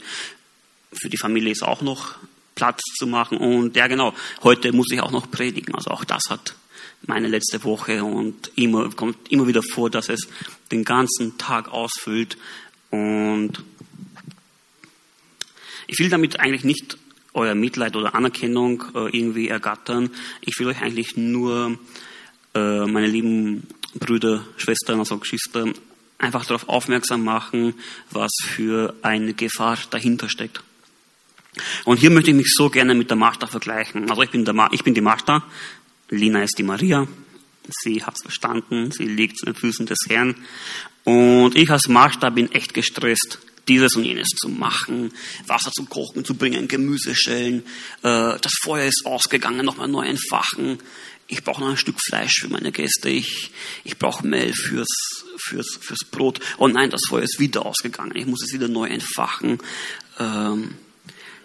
für 0.93 1.09
die 1.09 1.17
Familie 1.17 1.51
ist 1.51 1.63
auch 1.63 1.81
noch 1.81 2.15
Platz 2.55 2.81
zu 2.97 3.07
machen 3.07 3.37
und 3.37 3.75
ja 3.75 3.87
genau, 3.87 4.13
heute 4.43 4.71
muss 4.71 4.91
ich 4.91 5.01
auch 5.01 5.11
noch 5.11 5.31
predigen, 5.31 5.73
also 5.75 5.89
auch 5.91 6.03
das 6.03 6.23
hat 6.29 6.55
meine 7.07 7.27
letzte 7.27 7.63
Woche 7.63 8.03
und 8.03 8.51
immer, 8.55 8.89
kommt 8.91 9.31
immer 9.31 9.47
wieder 9.47 9.63
vor, 9.63 9.89
dass 9.89 10.09
es 10.09 10.27
den 10.71 10.83
ganzen 10.83 11.37
Tag 11.37 11.69
ausfüllt 11.69 12.37
und 12.91 13.63
ich 15.87 15.97
will 15.99 16.09
damit 16.09 16.39
eigentlich 16.39 16.63
nicht 16.63 16.97
euer 17.33 17.55
Mitleid 17.55 17.95
oder 17.95 18.15
Anerkennung 18.15 18.83
äh, 18.95 19.17
irgendwie 19.17 19.47
ergattern. 19.47 20.09
Ich 20.41 20.59
will 20.59 20.67
euch 20.67 20.81
eigentlich 20.81 21.17
nur, 21.17 21.77
äh, 22.53 22.85
meine 22.85 23.07
lieben 23.07 23.67
Brüder, 23.95 24.45
Schwestern, 24.57 24.99
also 24.99 25.17
Geschwister, 25.17 25.65
einfach 26.17 26.45
darauf 26.45 26.69
aufmerksam 26.69 27.23
machen, 27.23 27.73
was 28.11 28.31
für 28.43 28.93
eine 29.01 29.33
Gefahr 29.33 29.77
dahinter 29.89 30.29
steckt. 30.29 30.61
Und 31.83 31.97
hier 31.97 32.11
möchte 32.11 32.31
ich 32.31 32.37
mich 32.37 32.53
so 32.55 32.69
gerne 32.69 32.93
mit 32.93 33.09
der 33.09 33.17
Martha 33.17 33.47
vergleichen. 33.47 34.09
Also 34.09 34.21
ich 34.21 34.29
bin, 34.29 34.45
der 34.45 34.53
Ma 34.53 34.69
ich 34.71 34.83
bin 34.83 34.93
die 34.93 35.01
Martha, 35.01 35.43
Lina 36.09 36.43
ist 36.43 36.57
die 36.57 36.63
Maria. 36.63 37.07
Sie 37.83 38.03
hat 38.03 38.15
es 38.15 38.21
verstanden, 38.21 38.91
sie 38.91 39.05
liegt 39.05 39.37
zu 39.37 39.45
den 39.45 39.55
Füßen 39.55 39.85
des 39.85 39.99
Herrn. 40.07 40.35
Und 41.03 41.55
ich 41.55 41.69
als 41.69 41.87
Martha 41.87 42.29
bin 42.29 42.51
echt 42.51 42.73
gestresst 42.73 43.39
dieses 43.67 43.95
und 43.95 44.03
jenes 44.03 44.29
zu 44.29 44.49
machen, 44.49 45.13
Wasser 45.45 45.71
zu 45.71 45.85
kochen, 45.85 46.25
zu 46.25 46.35
bringen, 46.35 46.67
Gemüse 46.67 47.15
schälen, 47.15 47.63
äh, 48.03 48.37
das 48.39 48.53
Feuer 48.63 48.85
ist 48.85 49.05
ausgegangen, 49.05 49.65
nochmal 49.65 49.87
neu 49.87 50.05
entfachen. 50.05 50.79
Ich 51.27 51.43
brauche 51.43 51.61
noch 51.61 51.69
ein 51.69 51.77
Stück 51.77 51.95
Fleisch 52.05 52.41
für 52.41 52.49
meine 52.49 52.73
Gäste. 52.73 53.09
Ich, 53.09 53.51
ich 53.85 53.97
brauche 53.97 54.27
Mehl 54.27 54.53
fürs, 54.53 55.23
fürs, 55.37 55.77
fürs 55.79 56.03
Brot. 56.09 56.41
Oh 56.57 56.67
nein, 56.67 56.89
das 56.89 57.03
Feuer 57.07 57.23
ist 57.23 57.39
wieder 57.39 57.65
ausgegangen. 57.65 58.15
Ich 58.15 58.25
muss 58.25 58.43
es 58.43 58.51
wieder 58.51 58.67
neu 58.67 58.87
entfachen. 58.87 59.59
Ähm, 60.19 60.75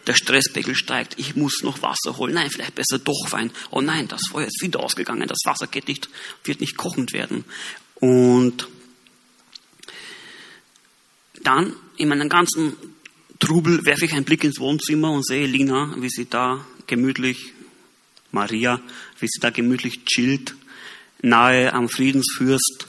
der 0.09 0.15
Stresspegel 0.15 0.75
steigt. 0.75 1.15
Ich 1.19 1.37
muss 1.37 1.63
noch 1.63 1.83
Wasser 1.83 2.17
holen. 2.17 2.35
Nein, 2.35 2.51
vielleicht 2.51 2.75
besser 2.75 2.99
doch 2.99 3.31
Wein. 3.31 3.53
Oh 3.71 3.81
nein, 3.81 4.09
das 4.09 4.23
Feuer 4.31 4.47
ist 4.47 4.61
wieder 4.61 4.81
ausgegangen. 4.81 5.29
Das 5.29 5.39
Wasser 5.45 5.69
geht 5.69 5.87
nicht, 5.87 6.09
wird 6.43 6.61
nicht 6.61 6.77
kochend 6.77 7.13
werden. 7.13 7.45
Und 7.95 8.69
dann 11.43 11.77
in 11.97 12.09
meinem 12.09 12.29
ganzen 12.29 12.77
Trubel 13.39 13.85
werfe 13.85 14.07
ich 14.07 14.13
einen 14.13 14.25
Blick 14.25 14.45
ins 14.45 14.59
Wohnzimmer 14.59 15.11
und 15.11 15.27
sehe 15.27 15.47
Lina, 15.47 15.95
wie 15.99 16.09
sie 16.09 16.29
da 16.29 16.65
gemütlich, 16.87 17.53
Maria, 18.33 18.81
wie 19.21 19.27
sie 19.29 19.41
da 19.41 19.51
gemütlich 19.51 20.05
chillt, 20.05 20.55
nahe 21.23 21.73
am 21.73 21.89
Friedensfürst 21.89 22.89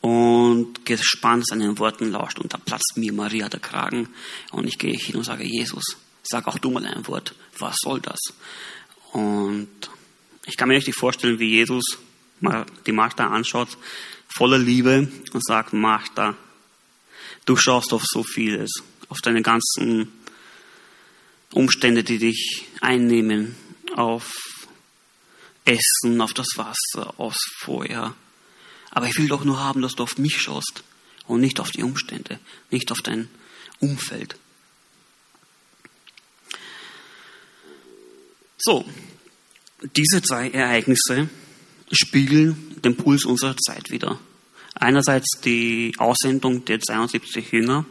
und 0.00 0.84
gespannt 0.84 1.46
seinen 1.46 1.78
Worten 1.78 2.10
lauscht. 2.10 2.38
Und 2.38 2.52
da 2.52 2.58
platzt 2.58 2.94
mir 2.96 3.12
Maria 3.12 3.48
der 3.48 3.60
Kragen 3.60 4.08
und 4.52 4.66
ich 4.66 4.78
gehe 4.78 4.96
hin 4.96 5.16
und 5.16 5.24
sage, 5.24 5.44
Jesus, 5.44 5.96
sag 6.22 6.46
auch 6.46 6.58
du 6.58 6.70
mal 6.70 6.84
ein 6.86 7.06
Wort. 7.06 7.34
Was 7.58 7.76
soll 7.82 8.00
das? 8.00 8.18
Und 9.12 9.68
ich 10.46 10.56
kann 10.56 10.68
mir 10.68 10.76
richtig 10.76 10.94
vorstellen, 10.94 11.38
wie 11.38 11.50
Jesus 11.50 11.98
die 12.86 12.92
Martha 12.92 13.26
anschaut, 13.28 13.76
voller 14.28 14.58
Liebe 14.58 15.08
und 15.32 15.44
sagt, 15.44 15.72
Martha, 15.72 16.36
Du 17.46 17.56
schaust 17.56 17.92
auf 17.92 18.02
so 18.04 18.22
vieles, 18.22 18.70
auf 19.08 19.18
deine 19.20 19.42
ganzen 19.42 20.12
Umstände, 21.52 22.04
die 22.04 22.18
dich 22.18 22.66
einnehmen, 22.80 23.56
auf 23.96 24.30
Essen, 25.64 26.20
auf 26.20 26.32
das 26.32 26.48
Wasser, 26.56 27.18
aufs 27.18 27.44
Feuer. 27.58 28.14
Aber 28.90 29.06
ich 29.06 29.16
will 29.18 29.28
doch 29.28 29.44
nur 29.44 29.58
haben, 29.58 29.82
dass 29.82 29.94
du 29.94 30.02
auf 30.02 30.18
mich 30.18 30.40
schaust 30.40 30.82
und 31.26 31.40
nicht 31.40 31.60
auf 31.60 31.70
die 31.70 31.82
Umstände, 31.82 32.38
nicht 32.70 32.90
auf 32.92 33.02
dein 33.02 33.28
Umfeld. 33.78 34.36
So, 38.58 38.84
diese 39.96 40.22
zwei 40.22 40.50
Ereignisse 40.50 41.30
spiegeln 41.90 42.80
den 42.82 42.96
Puls 42.96 43.24
unserer 43.24 43.56
Zeit 43.56 43.90
wieder. 43.90 44.18
Einerseits 44.74 45.40
die 45.44 45.92
Aussendung 45.98 46.64
der 46.64 46.80
72 46.80 47.52
Jünger, 47.52 47.84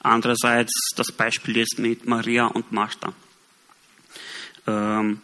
andererseits 0.00 0.72
das 0.96 1.12
Beispiel 1.12 1.56
jetzt 1.56 1.78
mit 1.78 2.06
Maria 2.06 2.46
und 2.46 2.72
Martha. 2.72 3.12
Ähm, 4.66 5.20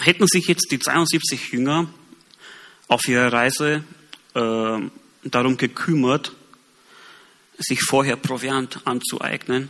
hätten 0.00 0.26
sich 0.26 0.46
jetzt 0.48 0.70
die 0.70 0.78
72 0.78 1.52
Jünger 1.52 1.88
auf 2.88 3.06
ihrer 3.06 3.32
Reise 3.32 3.84
äh, 4.34 4.78
darum 5.24 5.56
gekümmert, 5.56 6.32
sich 7.58 7.80
vorher 7.82 8.16
Proviant 8.16 8.86
anzueignen, 8.86 9.68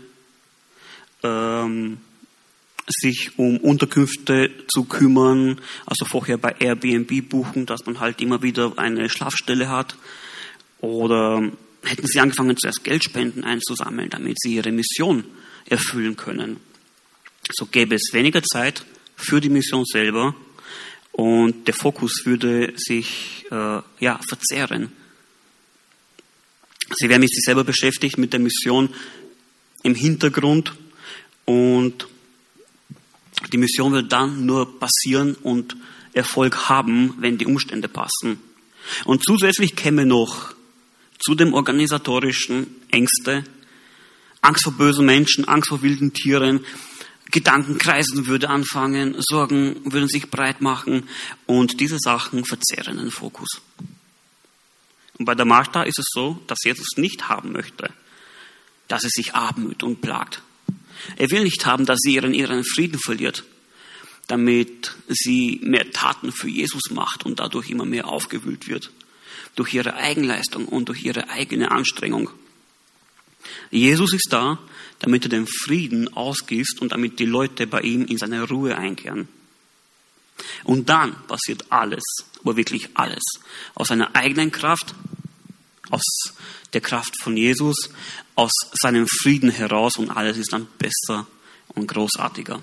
ähm, 1.22 1.98
sich 2.86 3.38
um 3.38 3.58
Unterkünfte 3.58 4.50
zu 4.68 4.84
kümmern, 4.84 5.60
also 5.86 6.04
vorher 6.04 6.38
bei 6.38 6.54
Airbnb 6.58 7.28
buchen, 7.28 7.66
dass 7.66 7.84
man 7.86 8.00
halt 8.00 8.20
immer 8.20 8.42
wieder 8.42 8.72
eine 8.76 9.10
Schlafstelle 9.10 9.68
hat, 9.68 9.96
oder 10.80 11.50
hätten 11.82 12.06
sie 12.06 12.20
angefangen, 12.20 12.56
zuerst 12.56 12.84
Geldspenden 12.84 13.44
einzusammeln, 13.44 14.10
damit 14.10 14.40
sie 14.40 14.56
ihre 14.56 14.72
Mission 14.72 15.24
erfüllen 15.66 16.16
können. 16.16 16.58
So 17.50 17.66
gäbe 17.66 17.94
es 17.94 18.12
weniger 18.12 18.42
Zeit 18.42 18.84
für 19.16 19.40
die 19.40 19.48
Mission 19.48 19.84
selber 19.84 20.34
und 21.12 21.66
der 21.66 21.74
Fokus 21.74 22.22
würde 22.24 22.72
sich 22.76 23.46
äh, 23.50 23.80
ja, 24.00 24.20
verzehren. 24.28 24.92
Sie 26.94 27.08
wären 27.08 27.20
mit 27.20 27.30
sich 27.30 27.44
selber 27.44 27.64
beschäftigt, 27.64 28.18
mit 28.18 28.32
der 28.32 28.40
Mission 28.40 28.90
im 29.82 29.94
Hintergrund 29.94 30.74
und 31.44 32.06
die 33.52 33.58
Mission 33.58 33.92
wird 33.92 34.12
dann 34.12 34.46
nur 34.46 34.78
passieren 34.78 35.34
und 35.34 35.76
Erfolg 36.12 36.68
haben, 36.68 37.14
wenn 37.18 37.38
die 37.38 37.46
Umstände 37.46 37.88
passen. 37.88 38.40
Und 39.04 39.24
zusätzlich 39.24 39.76
käme 39.76 40.06
noch 40.06 40.54
zu 41.18 41.34
dem 41.34 41.54
organisatorischen 41.54 42.66
Ängste, 42.90 43.44
Angst 44.40 44.64
vor 44.64 44.72
bösen 44.72 45.04
Menschen, 45.06 45.46
Angst 45.46 45.68
vor 45.68 45.82
wilden 45.82 46.12
Tieren, 46.12 46.64
Gedankenkreisen 47.30 48.26
würde 48.26 48.48
anfangen, 48.48 49.16
Sorgen 49.18 49.80
würden 49.84 50.08
sich 50.08 50.30
breit 50.30 50.60
machen 50.60 51.08
und 51.46 51.80
diese 51.80 51.98
Sachen 51.98 52.44
verzehren 52.44 52.96
den 52.96 53.10
Fokus. 53.10 53.60
Und 55.18 55.24
bei 55.24 55.34
der 55.34 55.44
Martha 55.44 55.82
ist 55.82 55.98
es 55.98 56.06
so, 56.10 56.40
dass 56.46 56.58
Jesus 56.64 56.96
nicht 56.96 57.28
haben 57.28 57.52
möchte, 57.52 57.92
dass 58.86 59.02
sie 59.02 59.10
sich 59.10 59.34
abmüht 59.34 59.82
und 59.82 60.00
plagt. 60.00 60.42
Er 61.16 61.30
will 61.30 61.42
nicht 61.42 61.66
haben, 61.66 61.84
dass 61.84 61.98
sie 62.00 62.14
ihren, 62.14 62.34
ihren 62.34 62.64
Frieden 62.64 62.98
verliert, 62.98 63.44
damit 64.26 64.94
sie 65.08 65.60
mehr 65.62 65.90
Taten 65.90 66.32
für 66.32 66.48
Jesus 66.48 66.90
macht 66.90 67.26
und 67.26 67.40
dadurch 67.40 67.68
immer 67.70 67.84
mehr 67.84 68.08
aufgewühlt 68.08 68.68
wird. 68.68 68.90
Durch 69.58 69.74
ihre 69.74 69.94
Eigenleistung 69.94 70.66
und 70.66 70.88
durch 70.88 71.02
ihre 71.02 71.30
eigene 71.30 71.72
Anstrengung. 71.72 72.30
Jesus 73.72 74.12
ist 74.12 74.28
da, 74.30 74.60
damit 75.00 75.24
er 75.24 75.30
den 75.30 75.48
Frieden 75.48 76.14
ausgießt 76.14 76.80
und 76.80 76.92
damit 76.92 77.18
die 77.18 77.26
Leute 77.26 77.66
bei 77.66 77.80
ihm 77.80 78.04
in 78.04 78.18
seine 78.18 78.44
Ruhe 78.44 78.78
einkehren. 78.78 79.26
Und 80.62 80.88
dann 80.88 81.26
passiert 81.26 81.64
alles, 81.70 82.04
aber 82.40 82.56
wirklich 82.56 82.90
alles, 82.94 83.24
aus 83.74 83.88
seiner 83.88 84.14
eigenen 84.14 84.52
Kraft, 84.52 84.94
aus 85.90 86.04
der 86.72 86.80
Kraft 86.80 87.20
von 87.20 87.36
Jesus, 87.36 87.90
aus 88.36 88.52
seinem 88.80 89.08
Frieden 89.08 89.50
heraus 89.50 89.96
und 89.96 90.10
alles 90.10 90.36
ist 90.36 90.52
dann 90.52 90.68
besser 90.78 91.26
und 91.74 91.88
großartiger. 91.88 92.60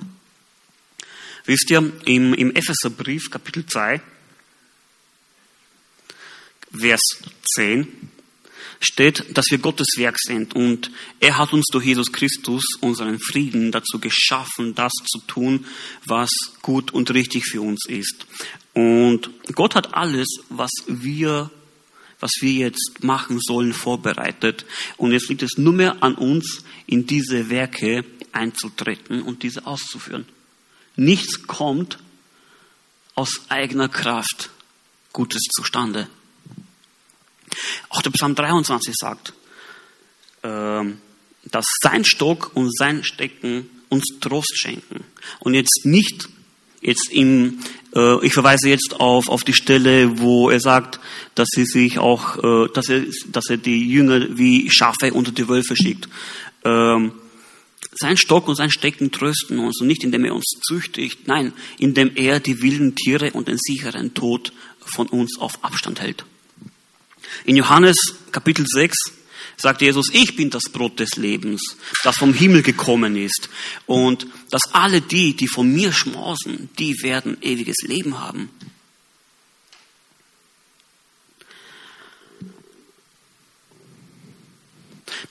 Wisst 1.44 1.70
ihr, 1.72 1.92
im, 2.06 2.34
im 2.34 2.56
Epheserbrief 2.56 3.30
Kapitel 3.30 3.66
2, 3.66 4.02
Vers 6.80 7.02
10, 7.56 7.88
steht, 8.80 9.38
dass 9.38 9.46
wir 9.50 9.58
Gottes 9.58 9.88
Werk 9.98 10.18
sind 10.20 10.56
und 10.56 10.92
er 11.20 11.38
hat 11.38 11.54
uns 11.54 11.66
durch 11.72 11.86
Jesus 11.86 12.12
Christus 12.12 12.64
unseren 12.82 13.20
Frieden 13.20 13.72
dazu 13.72 14.00
geschaffen, 14.00 14.76
das 14.76 14.92
zu 14.94 15.20
tun, 15.28 15.66
was 16.06 16.30
gut 16.62 16.92
und 16.94 17.12
richtig 17.14 17.46
für 17.46 17.62
uns 17.62 17.86
ist. 17.88 18.26
Und 18.74 19.30
Gott 19.54 19.76
hat 19.76 19.94
alles, 19.94 20.28
was 20.50 20.72
wir 20.88 21.50
was 22.20 22.32
wir 22.40 22.54
jetzt 22.54 23.04
machen 23.04 23.40
sollen, 23.40 23.74
vorbereitet. 23.74 24.66
Und 24.98 25.12
jetzt 25.12 25.30
liegt 25.30 25.44
es 25.44 25.58
nur 25.58 25.74
mehr 25.74 26.02
an 26.02 26.16
uns, 26.16 26.64
in 26.88 27.06
diese 27.06 27.50
Werke 27.50 28.06
einzutreten 28.32 29.22
und 29.22 29.44
diese 29.44 29.68
auszuführen. 29.68 30.26
Nichts 30.96 31.46
kommt 31.46 32.00
aus 33.16 33.42
eigener 33.50 33.90
Kraft 33.90 34.50
Gutes 35.14 35.44
zustande. 35.56 36.10
Auch 37.90 38.02
der 38.02 38.12
Psalm 38.12 38.36
23 38.36 38.94
sagt, 38.96 39.34
ähm, 40.44 41.00
dass 41.46 41.66
sein 41.82 42.06
Stock 42.06 42.52
und 42.56 42.76
sein 42.76 43.04
Stecken 43.04 43.70
uns 43.90 44.06
Trost 44.20 44.58
schenken. 44.58 45.04
Und 45.40 45.54
jetzt 45.54 45.82
nicht, 45.86 46.28
jetzt 46.82 47.12
im, 47.12 47.60
äh, 47.96 48.26
ich 48.26 48.34
verweise 48.34 48.70
jetzt 48.70 49.00
auf, 49.00 49.30
auf 49.30 49.44
die 49.44 49.54
Stelle, 49.54 50.20
wo 50.20 50.50
er 50.50 50.60
sagt, 50.60 51.00
dass 51.36 51.48
sie 51.52 51.66
sich 51.66 52.00
auch, 52.00 52.38
äh, 52.44 52.70
dass 52.74 52.90
er, 52.90 53.04
dass 53.28 53.50
er 53.50 53.58
die 53.58 53.88
Jünger 53.88 54.38
wie 54.38 54.70
Schafe 54.70 55.14
unter 55.14 55.32
die 55.32 55.48
Wölfe 55.48 55.76
schickt. 55.76 56.10
Ähm, 56.64 57.14
sein 57.98 58.18
Stock 58.18 58.48
und 58.48 58.56
sein 58.56 58.72
Stecken 58.72 59.12
trösten 59.12 59.60
uns 59.60 59.80
und 59.80 59.88
nicht 59.88 60.04
indem 60.04 60.26
er 60.26 60.36
uns 60.36 60.60
züchtigt, 60.68 61.28
nein, 61.28 61.54
indem 61.78 62.12
er 62.16 62.40
die 62.40 62.62
wilden 62.62 62.96
Tiere 62.96 63.32
und 63.32 63.48
den 63.48 63.58
sicheren 63.58 64.14
Tod 64.14 64.52
von 64.80 65.08
uns 65.08 65.40
auf 65.40 65.64
Abstand 65.64 66.02
hält. 66.02 66.26
In 67.46 67.56
Johannes 67.56 67.96
Kapitel 68.32 68.66
6 68.68 68.98
sagt 69.58 69.82
Jesus, 69.82 70.08
ich 70.12 70.36
bin 70.36 70.50
das 70.50 70.64
Brot 70.72 71.00
des 71.00 71.16
Lebens, 71.16 71.78
das 72.04 72.18
vom 72.18 72.34
Himmel 72.34 72.62
gekommen 72.62 73.16
ist. 73.16 73.50
Und 73.86 74.28
dass 74.50 74.74
alle 74.74 75.02
die, 75.02 75.36
die 75.36 75.48
von 75.48 75.72
mir 75.72 75.92
schmausen, 75.94 76.70
die 76.78 77.02
werden 77.02 77.38
ewiges 77.42 77.78
Leben 77.84 78.20
haben. 78.20 78.50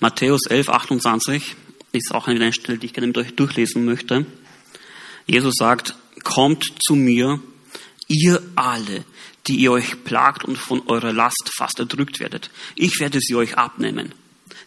Matthäus 0.01 0.47
11, 0.49 0.69
28 0.69 1.57
ist 1.93 2.13
auch 2.13 2.27
eine 2.27 2.53
Stelle, 2.53 2.79
die 2.79 2.87
ich 2.87 2.93
gerne 2.93 3.07
mit 3.07 3.19
euch 3.19 3.35
durchlesen 3.37 3.85
möchte. 3.85 4.27
Jesus 5.27 5.55
sagt, 5.57 5.95
kommt 6.23 6.67
zu 6.85 6.95
mir, 6.95 7.41
ihr 8.09 8.43
alle, 8.55 9.05
die 9.47 9.57
ihr 9.57 9.73
euch 9.73 10.05
plagt 10.05 10.45
und 10.45 10.57
von 10.57 10.83
eurer 10.87 11.13
Last 11.13 11.51
fast 11.57 11.79
erdrückt 11.79 12.21
werdet. 12.21 12.51
Ich 12.75 13.01
werde 13.01 13.21
sie 13.21 13.35
euch 13.35 13.57
abnehmen. 13.57 14.13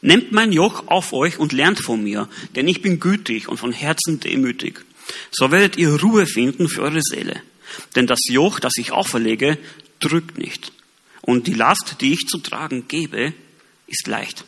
Nehmt 0.02 0.32
mein 0.32 0.52
Joch 0.52 0.88
auf 0.88 1.14
euch 1.14 1.40
und 1.40 1.54
lernt 1.54 1.80
von 1.80 2.04
mir, 2.04 2.30
denn 2.56 2.68
ich 2.68 2.82
bin 2.82 3.00
gütig 3.00 3.48
und 3.48 3.58
von 3.58 3.72
Herzen 3.72 4.20
demütig. 4.20 4.86
So 5.32 5.52
werdet 5.52 5.78
ihr 5.78 6.02
Ruhe 6.02 6.28
finden 6.28 6.70
für 6.70 6.82
eure 6.82 7.02
Seele. 7.02 7.42
Denn 7.96 8.08
das 8.08 8.20
Joch, 8.30 8.60
das 8.60 8.74
ich 8.78 8.92
auferlege, 8.92 9.58
drückt 10.00 10.38
nicht. 10.38 10.72
Und 11.22 11.48
die 11.48 11.54
Last, 11.54 11.98
die 12.02 12.14
ich 12.14 12.28
zu 12.28 12.38
tragen 12.38 12.88
gebe, 12.88 13.34
ist 13.88 14.08
leicht. 14.08 14.46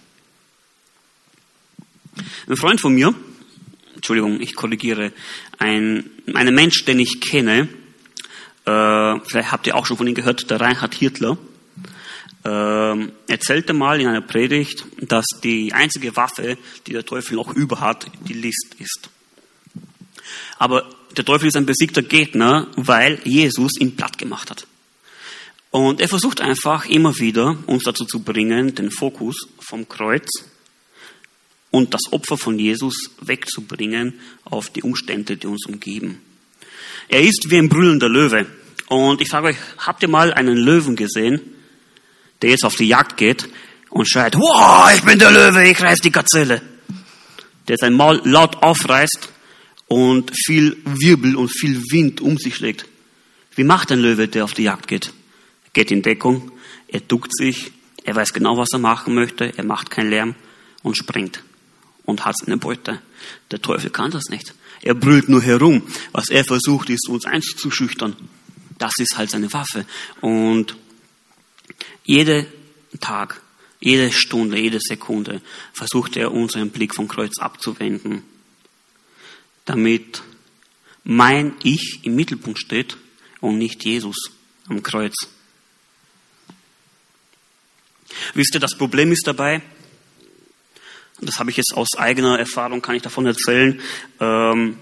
Ein 2.47 2.57
Freund 2.57 2.81
von 2.81 2.93
mir, 2.93 3.13
Entschuldigung, 3.95 4.39
ich 4.41 4.55
korrigiere, 4.55 5.11
ein, 5.57 6.09
ein 6.33 6.53
Mensch, 6.53 6.85
den 6.85 6.99
ich 6.99 7.21
kenne, 7.21 7.67
äh, 8.69 9.19
vielleicht 9.25 9.51
habt 9.51 9.67
ihr 9.67 9.75
auch 9.75 9.85
schon 9.85 9.97
von 9.97 10.07
ihm 10.07 10.15
gehört, 10.15 10.49
der 10.49 10.61
Reinhard 10.61 10.93
Hirtler, 10.93 11.37
äh, 12.45 13.07
erzählte 13.27 13.73
mal 13.73 13.99
in 13.99 14.07
einer 14.07 14.21
Predigt, 14.21 14.85
dass 15.01 15.25
die 15.43 15.73
einzige 15.73 16.15
Waffe, 16.15 16.57
die 16.85 16.93
der 16.93 17.05
Teufel 17.05 17.35
noch 17.35 17.53
über 17.55 17.79
hat, 17.79 18.05
die 18.27 18.33
List 18.33 18.75
ist. 18.77 19.09
Aber 20.57 20.87
der 21.17 21.25
Teufel 21.25 21.47
ist 21.47 21.57
ein 21.57 21.65
besiegter 21.65 22.01
Gegner, 22.01 22.67
weil 22.75 23.19
Jesus 23.23 23.79
ihn 23.79 23.95
platt 23.95 24.17
gemacht 24.17 24.51
hat. 24.51 24.67
Und 25.71 26.01
er 26.01 26.07
versucht 26.07 26.41
einfach 26.41 26.85
immer 26.85 27.17
wieder, 27.19 27.57
uns 27.67 27.83
dazu 27.83 28.05
zu 28.05 28.21
bringen, 28.21 28.75
den 28.75 28.91
Fokus 28.91 29.47
vom 29.59 29.87
Kreuz 29.87 30.27
und 31.71 31.93
das 31.93 32.11
Opfer 32.11 32.37
von 32.37 32.57
Jesus 32.57 33.11
wegzubringen 33.21 34.19
auf 34.45 34.69
die 34.69 34.83
Umstände, 34.83 35.37
die 35.37 35.47
uns 35.47 35.65
umgeben. 35.67 36.21
Er 37.07 37.21
ist 37.21 37.49
wie 37.49 37.57
ein 37.57 37.69
brüllender 37.69 38.07
Löwe. 38.07 38.45
Und 38.89 39.21
ich 39.21 39.29
frage 39.29 39.47
euch, 39.47 39.57
habt 39.77 40.01
ihr 40.01 40.09
mal 40.09 40.33
einen 40.33 40.57
Löwen 40.57 40.95
gesehen, 40.95 41.39
der 42.41 42.49
jetzt 42.49 42.65
auf 42.65 42.75
die 42.75 42.87
Jagd 42.87 43.17
geht 43.17 43.47
und 43.89 44.09
schreit, 44.09 44.35
wow, 44.35 44.91
ich 44.93 45.03
bin 45.03 45.19
der 45.19 45.31
Löwe, 45.31 45.67
ich 45.67 45.79
reiß 45.79 45.99
die 45.99 46.11
Gazelle. 46.11 46.61
Der 47.67 47.77
sein 47.77 47.93
Maul 47.93 48.19
laut 48.23 48.63
aufreißt 48.63 49.29
und 49.87 50.31
viel 50.35 50.77
Wirbel 50.85 51.35
und 51.35 51.49
viel 51.49 51.83
Wind 51.91 52.19
um 52.19 52.37
sich 52.37 52.55
schlägt. 52.55 52.85
Wie 53.55 53.63
macht 53.63 53.91
ein 53.91 53.99
Löwe, 53.99 54.27
der 54.27 54.43
auf 54.43 54.53
die 54.53 54.63
Jagd 54.63 54.87
geht? 54.87 55.13
Er 55.65 55.71
geht 55.73 55.91
in 55.91 56.01
Deckung, 56.01 56.51
er 56.87 57.01
duckt 57.01 57.35
sich, 57.35 57.71
er 58.03 58.15
weiß 58.15 58.33
genau, 58.33 58.57
was 58.57 58.69
er 58.73 58.79
machen 58.79 59.13
möchte, 59.13 59.53
er 59.55 59.63
macht 59.63 59.91
keinen 59.91 60.09
Lärm 60.09 60.35
und 60.81 60.97
springt 60.97 61.43
und 62.05 62.25
hat 62.25 62.37
seine 62.37 62.57
Beute. 62.57 63.01
Der 63.51 63.61
Teufel 63.61 63.91
kann 63.91 64.09
das 64.09 64.29
nicht. 64.29 64.55
Er 64.81 64.95
brüllt 64.95 65.29
nur 65.29 65.43
herum. 65.43 65.83
Was 66.11 66.29
er 66.29 66.43
versucht, 66.43 66.89
ist, 66.89 67.07
uns 67.07 67.25
einzuschüchtern. 67.25 68.15
Das 68.79 68.93
ist 68.97 69.17
halt 69.17 69.29
seine 69.29 69.53
Waffe. 69.53 69.85
Und 70.21 70.75
jeden 72.03 72.47
Tag, 72.99 73.41
jede 73.79 74.11
Stunde, 74.11 74.57
jede 74.57 74.79
Sekunde 74.81 75.41
versucht 75.73 76.17
er, 76.17 76.31
unseren 76.31 76.71
Blick 76.71 76.95
vom 76.95 77.07
Kreuz 77.07 77.37
abzuwenden, 77.39 78.23
damit 79.65 80.23
mein 81.03 81.55
Ich 81.63 81.99
im 82.03 82.15
Mittelpunkt 82.15 82.59
steht 82.59 82.97
und 83.41 83.57
nicht 83.57 83.85
Jesus 83.85 84.31
am 84.67 84.81
Kreuz. 84.81 85.15
Wisst 88.33 88.55
ihr, 88.55 88.59
das 88.59 88.75
Problem 88.75 89.11
ist 89.11 89.27
dabei, 89.27 89.61
das 91.21 91.39
habe 91.39 91.51
ich 91.51 91.57
jetzt 91.57 91.73
aus 91.75 91.89
eigener 91.97 92.39
Erfahrung, 92.39 92.81
kann 92.81 92.95
ich 92.95 93.01
davon 93.01 93.25
erzählen, 93.25 93.79
ähm, 94.19 94.77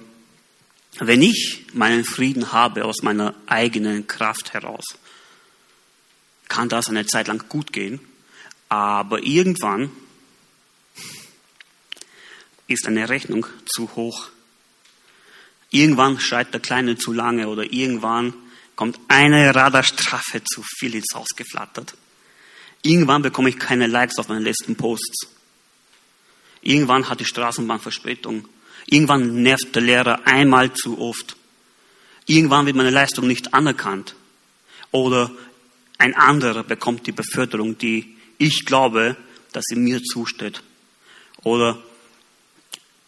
wenn 0.99 1.21
ich 1.21 1.65
meinen 1.73 2.03
Frieden 2.03 2.51
habe 2.51 2.85
aus 2.85 3.03
meiner 3.03 3.35
eigenen 3.45 4.07
Kraft 4.07 4.53
heraus, 4.53 4.85
kann 6.47 6.69
das 6.69 6.89
eine 6.89 7.05
Zeit 7.05 7.27
lang 7.27 7.47
gut 7.49 7.73
gehen, 7.73 7.99
aber 8.69 9.23
irgendwann 9.23 9.91
ist 12.67 12.87
eine 12.87 13.09
Rechnung 13.09 13.45
zu 13.65 13.95
hoch. 13.95 14.29
Irgendwann 15.69 16.19
schreit 16.19 16.53
der 16.53 16.61
Kleine 16.61 16.97
zu 16.97 17.11
lange 17.13 17.47
oder 17.47 17.71
irgendwann 17.71 18.33
kommt 18.75 18.99
eine 19.07 19.53
Radarstrafe 19.53 20.43
zu 20.43 20.63
viel 20.77 20.95
ins 20.95 21.13
Haus 21.13 21.29
geflattert. 21.35 21.95
Irgendwann 22.83 23.21
bekomme 23.21 23.49
ich 23.49 23.59
keine 23.59 23.87
Likes 23.87 24.17
auf 24.19 24.29
meinen 24.29 24.43
letzten 24.43 24.75
Posts. 24.75 25.27
Irgendwann 26.61 27.09
hat 27.09 27.19
die 27.19 27.25
Straßenbahn 27.25 27.79
Verspätung. 27.79 28.47
Irgendwann 28.89 29.43
nervt 29.43 29.75
der 29.75 29.81
Lehrer 29.81 30.25
einmal 30.25 30.73
zu 30.73 30.99
oft. 30.99 31.35
Irgendwann 32.25 32.65
wird 32.65 32.75
meine 32.75 32.89
Leistung 32.89 33.27
nicht 33.27 33.53
anerkannt. 33.53 34.15
Oder 34.91 35.31
ein 35.97 36.15
anderer 36.15 36.63
bekommt 36.63 37.05
die 37.05 37.11
Beförderung, 37.11 37.77
die 37.77 38.15
ich 38.37 38.65
glaube, 38.65 39.17
dass 39.51 39.65
sie 39.67 39.75
mir 39.75 40.01
zusteht. 40.03 40.61
Oder 41.43 41.81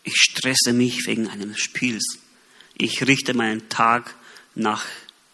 Ich 0.03 0.15
stresse 0.15 0.73
mich 0.73 1.05
wegen 1.07 1.27
eines 1.27 1.59
Spiels. 1.59 2.19
Ich 2.73 3.05
richte 3.05 3.33
meinen 3.33 3.69
Tag 3.69 4.15
nach 4.55 4.85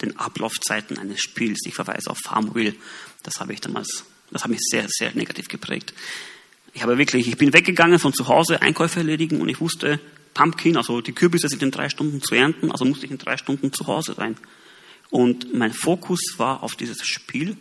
den 0.01 0.17
Ablaufzeiten 0.17 0.97
eines 0.97 1.21
Spiels. 1.21 1.59
Ich 1.65 1.75
verweise 1.75 2.09
auf 2.09 2.17
Farmville. 2.23 2.75
Das 3.23 3.39
habe 3.39 3.53
ich 3.53 3.61
damals, 3.61 4.03
das 4.31 4.43
hat 4.43 4.51
mich 4.51 4.59
sehr, 4.61 4.85
sehr 4.89 5.15
negativ 5.15 5.47
geprägt. 5.47 5.93
Ich 6.73 6.81
habe 6.81 6.97
wirklich, 6.97 7.27
ich 7.27 7.37
bin 7.37 7.53
weggegangen 7.53 7.99
von 7.99 8.13
zu 8.13 8.27
Hause, 8.27 8.61
Einkäufe 8.61 8.99
erledigen 8.99 9.39
und 9.39 9.47
ich 9.47 9.61
wusste, 9.61 9.99
Pumpkin, 10.35 10.77
also 10.77 11.01
die 11.01 11.13
Kürbisse 11.13 11.47
sind 11.47 11.63
in 11.63 11.71
drei 11.71 11.89
Stunden 11.89 12.21
zu 12.21 12.35
ernten, 12.35 12.71
also 12.71 12.85
musste 12.85 13.05
ich 13.05 13.11
in 13.11 13.17
drei 13.17 13.37
Stunden 13.37 13.73
zu 13.73 13.87
Hause 13.87 14.13
sein. 14.13 14.37
Und 15.09 15.53
mein 15.53 15.73
Fokus 15.73 16.19
war 16.37 16.61
auf 16.61 16.75
dieses 16.75 17.01
Spiel 17.07 17.57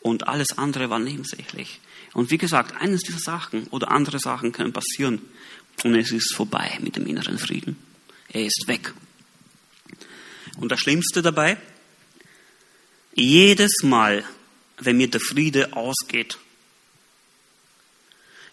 und 0.00 0.26
alles 0.26 0.58
andere 0.58 0.90
war 0.90 0.98
nebensächlich. 0.98 1.80
Und 2.14 2.30
wie 2.30 2.38
gesagt, 2.38 2.80
eines 2.80 3.02
dieser 3.02 3.18
Sachen 3.18 3.66
oder 3.68 3.90
andere 3.90 4.18
Sachen 4.18 4.52
können 4.52 4.72
passieren 4.72 5.20
und 5.84 5.94
es 5.94 6.10
ist 6.12 6.34
vorbei 6.34 6.78
mit 6.80 6.96
dem 6.96 7.06
inneren 7.06 7.38
Frieden. 7.38 7.76
Er 8.28 8.46
ist 8.46 8.64
weg. 8.66 8.94
Und 10.56 10.72
das 10.72 10.80
Schlimmste 10.80 11.22
dabei, 11.22 11.58
jedes 13.14 13.82
Mal, 13.82 14.24
wenn 14.78 14.96
mir 14.96 15.10
der 15.10 15.20
Friede 15.20 15.74
ausgeht, 15.74 16.38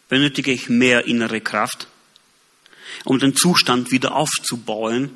benötige 0.10 0.52
ich 0.52 0.68
mehr 0.68 1.06
innere 1.06 1.40
Kraft, 1.40 1.88
um 3.06 3.20
den 3.20 3.36
Zustand 3.36 3.92
wieder 3.92 4.16
aufzubauen, 4.16 5.12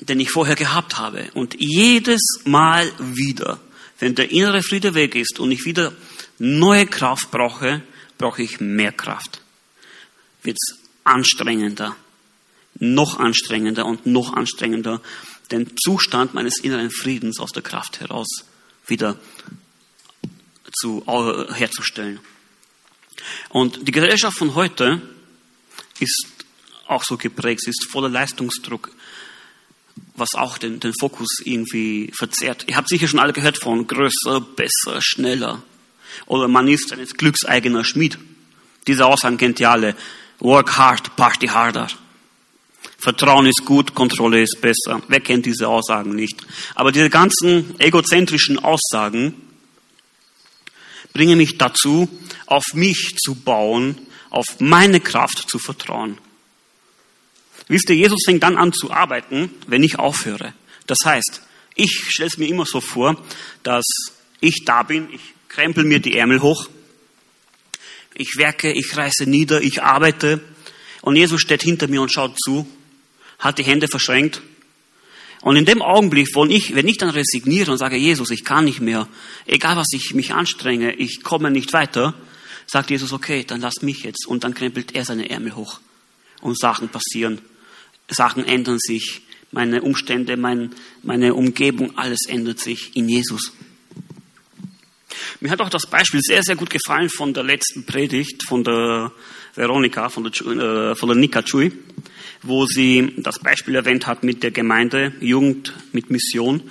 den 0.00 0.20
ich 0.20 0.30
vorher 0.30 0.56
gehabt 0.56 0.98
habe. 0.98 1.30
Und 1.34 1.56
jedes 1.58 2.22
Mal 2.44 2.92
wieder, 2.98 3.60
wenn 3.98 4.14
der 4.14 4.30
innere 4.30 4.62
Friede 4.62 4.94
weg 4.94 5.14
ist 5.14 5.38
und 5.40 5.50
ich 5.50 5.64
wieder 5.64 5.92
neue 6.38 6.86
Kraft 6.86 7.30
brauche, 7.30 7.82
brauche 8.18 8.42
ich 8.42 8.60
mehr 8.60 8.92
Kraft. 8.92 9.40
Wird 10.42 10.56
es 10.56 10.78
anstrengender, 11.04 11.96
noch 12.78 13.18
anstrengender 13.18 13.86
und 13.86 14.06
noch 14.06 14.32
anstrengender, 14.34 15.00
den 15.50 15.72
Zustand 15.76 16.34
meines 16.34 16.58
inneren 16.58 16.90
Friedens 16.90 17.38
aus 17.38 17.52
der 17.52 17.62
Kraft 17.62 18.00
heraus 18.00 18.26
wieder 18.86 19.18
zu, 20.72 21.04
äh, 21.06 21.54
herzustellen. 21.54 22.20
Und 23.48 23.86
die 23.86 23.92
Gesellschaft 23.92 24.36
von 24.36 24.54
heute 24.54 25.00
ist 26.00 26.26
auch 26.86 27.02
so 27.04 27.16
geprägt, 27.16 27.62
sie 27.62 27.70
ist 27.70 27.86
voller 27.90 28.08
Leistungsdruck, 28.08 28.90
was 30.14 30.34
auch 30.34 30.58
den, 30.58 30.80
den 30.80 30.92
Fokus 30.98 31.40
irgendwie 31.44 32.12
verzerrt. 32.16 32.64
Ihr 32.68 32.76
habt 32.76 32.88
sicher 32.88 33.08
schon 33.08 33.20
alle 33.20 33.32
gehört 33.32 33.58
von 33.58 33.86
größer, 33.86 34.40
besser, 34.40 35.00
schneller. 35.00 35.62
Oder 36.26 36.48
man 36.48 36.68
ist 36.68 36.88
seines 36.88 37.14
Glücks 37.14 37.44
eigener 37.44 37.84
Schmied. 37.84 38.18
Diese 38.86 39.06
Aussagen 39.06 39.36
kennt 39.36 39.60
ihr 39.60 39.70
alle. 39.70 39.96
Work 40.38 40.76
hard, 40.76 41.16
party 41.16 41.48
harder. 41.48 41.88
Vertrauen 42.98 43.46
ist 43.46 43.64
gut, 43.64 43.94
Kontrolle 43.94 44.42
ist 44.42 44.60
besser. 44.60 45.02
Wer 45.08 45.20
kennt 45.20 45.46
diese 45.46 45.68
Aussagen 45.68 46.14
nicht? 46.14 46.40
Aber 46.74 46.92
diese 46.92 47.10
ganzen 47.10 47.78
egozentrischen 47.78 48.58
Aussagen 48.58 49.34
bringen 51.12 51.38
mich 51.38 51.58
dazu, 51.58 52.08
auf 52.46 52.64
mich 52.74 53.16
zu 53.16 53.34
bauen, 53.34 54.05
auf 54.30 54.46
meine 54.58 55.00
Kraft 55.00 55.48
zu 55.48 55.58
vertrauen. 55.58 56.18
Wisst 57.68 57.90
ihr, 57.90 57.96
Jesus 57.96 58.20
fängt 58.24 58.42
dann 58.42 58.56
an 58.56 58.72
zu 58.72 58.92
arbeiten, 58.92 59.50
wenn 59.66 59.82
ich 59.82 59.98
aufhöre. 59.98 60.54
Das 60.86 60.98
heißt, 61.04 61.42
ich 61.74 62.06
stelle 62.08 62.28
es 62.28 62.38
mir 62.38 62.48
immer 62.48 62.64
so 62.64 62.80
vor, 62.80 63.22
dass 63.62 63.84
ich 64.40 64.64
da 64.64 64.82
bin, 64.82 65.08
ich 65.12 65.20
krempel 65.48 65.84
mir 65.84 66.00
die 66.00 66.16
Ärmel 66.16 66.42
hoch, 66.42 66.68
ich 68.14 68.36
werke, 68.36 68.72
ich 68.72 68.96
reiße 68.96 69.26
nieder, 69.26 69.60
ich 69.60 69.82
arbeite 69.82 70.40
und 71.02 71.16
Jesus 71.16 71.40
steht 71.40 71.62
hinter 71.62 71.88
mir 71.88 72.00
und 72.00 72.12
schaut 72.12 72.36
zu, 72.38 72.66
hat 73.38 73.58
die 73.58 73.64
Hände 73.64 73.88
verschränkt 73.88 74.42
und 75.42 75.56
in 75.56 75.64
dem 75.64 75.82
Augenblick, 75.82 76.28
wo 76.34 76.44
ich, 76.44 76.74
wenn 76.74 76.88
ich 76.88 76.98
dann 76.98 77.10
resigniere 77.10 77.70
und 77.70 77.78
sage, 77.78 77.96
Jesus, 77.96 78.30
ich 78.30 78.44
kann 78.44 78.64
nicht 78.64 78.80
mehr, 78.80 79.06
egal 79.46 79.76
was 79.76 79.86
ich 79.92 80.14
mich 80.14 80.32
anstrenge, 80.34 80.94
ich 80.94 81.22
komme 81.22 81.50
nicht 81.50 81.72
weiter, 81.72 82.14
sagt 82.66 82.90
Jesus, 82.90 83.12
okay, 83.12 83.44
dann 83.44 83.60
lass 83.60 83.82
mich 83.82 84.02
jetzt. 84.02 84.26
Und 84.26 84.44
dann 84.44 84.54
krempelt 84.54 84.94
er 84.94 85.04
seine 85.04 85.30
Ärmel 85.30 85.56
hoch. 85.56 85.80
Und 86.40 86.58
Sachen 86.58 86.88
passieren. 86.88 87.40
Sachen 88.08 88.44
ändern 88.44 88.78
sich. 88.78 89.22
Meine 89.52 89.82
Umstände, 89.82 90.36
mein, 90.36 90.74
meine 91.02 91.34
Umgebung, 91.34 91.96
alles 91.96 92.26
ändert 92.28 92.58
sich 92.60 92.94
in 92.94 93.08
Jesus. 93.08 93.52
Mir 95.40 95.50
hat 95.50 95.60
auch 95.60 95.70
das 95.70 95.86
Beispiel 95.86 96.20
sehr, 96.22 96.42
sehr 96.42 96.56
gut 96.56 96.70
gefallen 96.70 97.08
von 97.08 97.32
der 97.32 97.44
letzten 97.44 97.84
Predigt 97.86 98.42
von 98.46 98.64
der 98.64 99.12
Veronika, 99.54 100.08
von 100.08 100.24
der, 100.24 100.32
äh, 100.32 100.94
von 100.94 101.08
der 101.08 101.16
Nika 101.16 101.42
Chui, 101.42 101.72
wo 102.42 102.66
sie 102.66 103.14
das 103.18 103.38
Beispiel 103.38 103.74
erwähnt 103.74 104.06
hat 104.06 104.24
mit 104.24 104.42
der 104.42 104.50
Gemeinde, 104.50 105.12
Jugend 105.20 105.72
mit 105.92 106.10
Mission, 106.10 106.62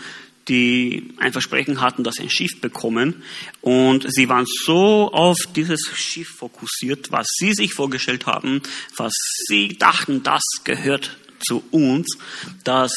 die 0.47 1.13
ein 1.17 1.31
Versprechen 1.31 1.81
hatten, 1.81 2.03
dass 2.03 2.15
sie 2.15 2.23
ein 2.23 2.29
Schiff 2.29 2.61
bekommen. 2.61 3.23
Und 3.61 4.05
sie 4.11 4.29
waren 4.29 4.45
so 4.45 5.11
auf 5.11 5.37
dieses 5.55 5.81
Schiff 5.95 6.29
fokussiert, 6.37 7.11
was 7.11 7.27
sie 7.37 7.53
sich 7.53 7.73
vorgestellt 7.73 8.25
haben, 8.25 8.61
was 8.95 9.13
sie 9.47 9.69
dachten, 9.69 10.23
das 10.23 10.43
gehört 10.63 11.17
zu 11.39 11.63
uns, 11.71 12.17
dass 12.63 12.93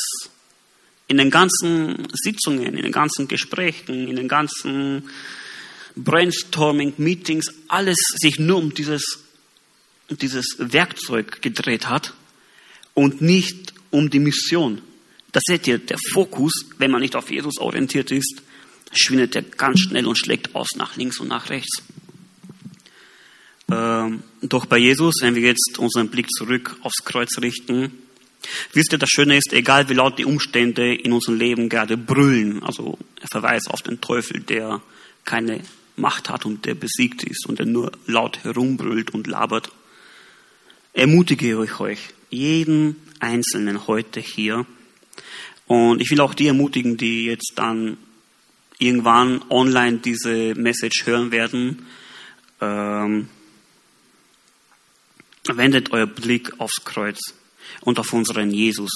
in 1.07 1.17
den 1.17 1.31
ganzen 1.31 2.07
Sitzungen, 2.13 2.77
in 2.77 2.83
den 2.83 2.93
ganzen 2.93 3.29
Gesprächen, 3.29 4.09
in 4.09 4.17
den 4.17 4.29
ganzen 4.29 5.09
Brainstorming, 5.97 6.95
Meetings, 6.99 7.53
alles 7.67 7.97
sich 8.17 8.39
nur 8.39 8.59
um 8.59 8.75
dieses, 8.75 9.21
dieses 10.11 10.57
Werkzeug 10.59 11.41
gedreht 11.41 11.89
hat 11.89 12.15
und 12.95 13.23
nicht 13.23 13.73
um 13.91 14.11
die 14.11 14.19
Mission. 14.19 14.83
Da 15.33 15.41
seht 15.45 15.67
ihr, 15.67 15.79
der 15.79 15.99
Fokus, 16.13 16.53
wenn 16.79 16.91
man 16.91 17.01
nicht 17.01 17.17
auf 17.17 17.31
Jesus 17.31 17.59
orientiert 17.59 18.11
ist, 18.11 18.43
schwindet 18.93 19.37
er 19.37 19.43
ganz 19.43 19.81
schnell 19.81 20.07
und 20.07 20.17
schlägt 20.17 20.55
aus 20.55 20.69
nach 20.77 20.97
links 20.97 21.21
und 21.21 21.29
nach 21.29 21.51
rechts. 21.51 21.83
Ähm, 23.71 24.23
doch 24.41 24.65
bei 24.67 24.79
Jesus, 24.79 25.17
wenn 25.21 25.35
wir 25.35 25.43
jetzt 25.43 25.79
unseren 25.79 26.09
Blick 26.09 26.31
zurück 26.31 26.77
aufs 26.83 27.05
Kreuz 27.05 27.39
richten, 27.41 27.93
wisst 28.73 28.93
ihr, 28.93 28.99
das 28.99 29.11
Schöne 29.11 29.37
ist, 29.37 29.53
egal 29.53 29.89
wie 29.91 29.95
laut 29.95 30.19
die 30.19 30.25
Umstände 30.25 30.95
in 30.95 31.13
unserem 31.13 31.39
Leben 31.39 31.69
gerade 31.69 31.99
brüllen, 31.99 32.63
also 32.63 32.99
er 33.21 33.29
verweist 33.29 33.69
auf 33.71 33.83
den 33.83 34.01
Teufel, 34.01 34.41
der 34.41 34.81
keine 35.25 35.61
Macht 35.97 36.31
hat 36.31 36.47
und 36.47 36.65
der 36.65 36.75
besiegt 36.75 37.25
ist 37.25 37.47
und 37.47 37.59
der 37.59 37.67
nur 37.67 37.93
laut 38.07 38.43
herumbrüllt 38.45 39.13
und 39.13 39.27
labert, 39.27 39.71
ermutige 40.95 41.63
ich 41.63 41.81
euch, 41.81 41.99
jeden 42.31 42.97
Einzelnen 43.21 43.87
heute 43.87 44.21
hier, 44.21 44.65
und 45.69 46.01
ich 46.01 46.11
will 46.11 46.21
auch 46.21 46.33
die 46.33 46.47
ermutigen, 46.47 46.97
die 46.97 47.27
jetzt 47.27 47.53
dann 47.57 47.99
irgendwann 48.79 49.45
online 49.51 49.99
diese 49.99 50.55
Message 50.55 51.05
hören 51.05 51.31
werden. 51.31 51.87
Ähm, 52.61 53.29
wendet 55.47 55.93
euer 55.93 56.07
Blick 56.07 56.59
aufs 56.59 56.85
Kreuz 56.85 57.19
und 57.83 57.99
auf 57.99 58.13
unseren 58.15 58.51
Jesus, 58.51 58.91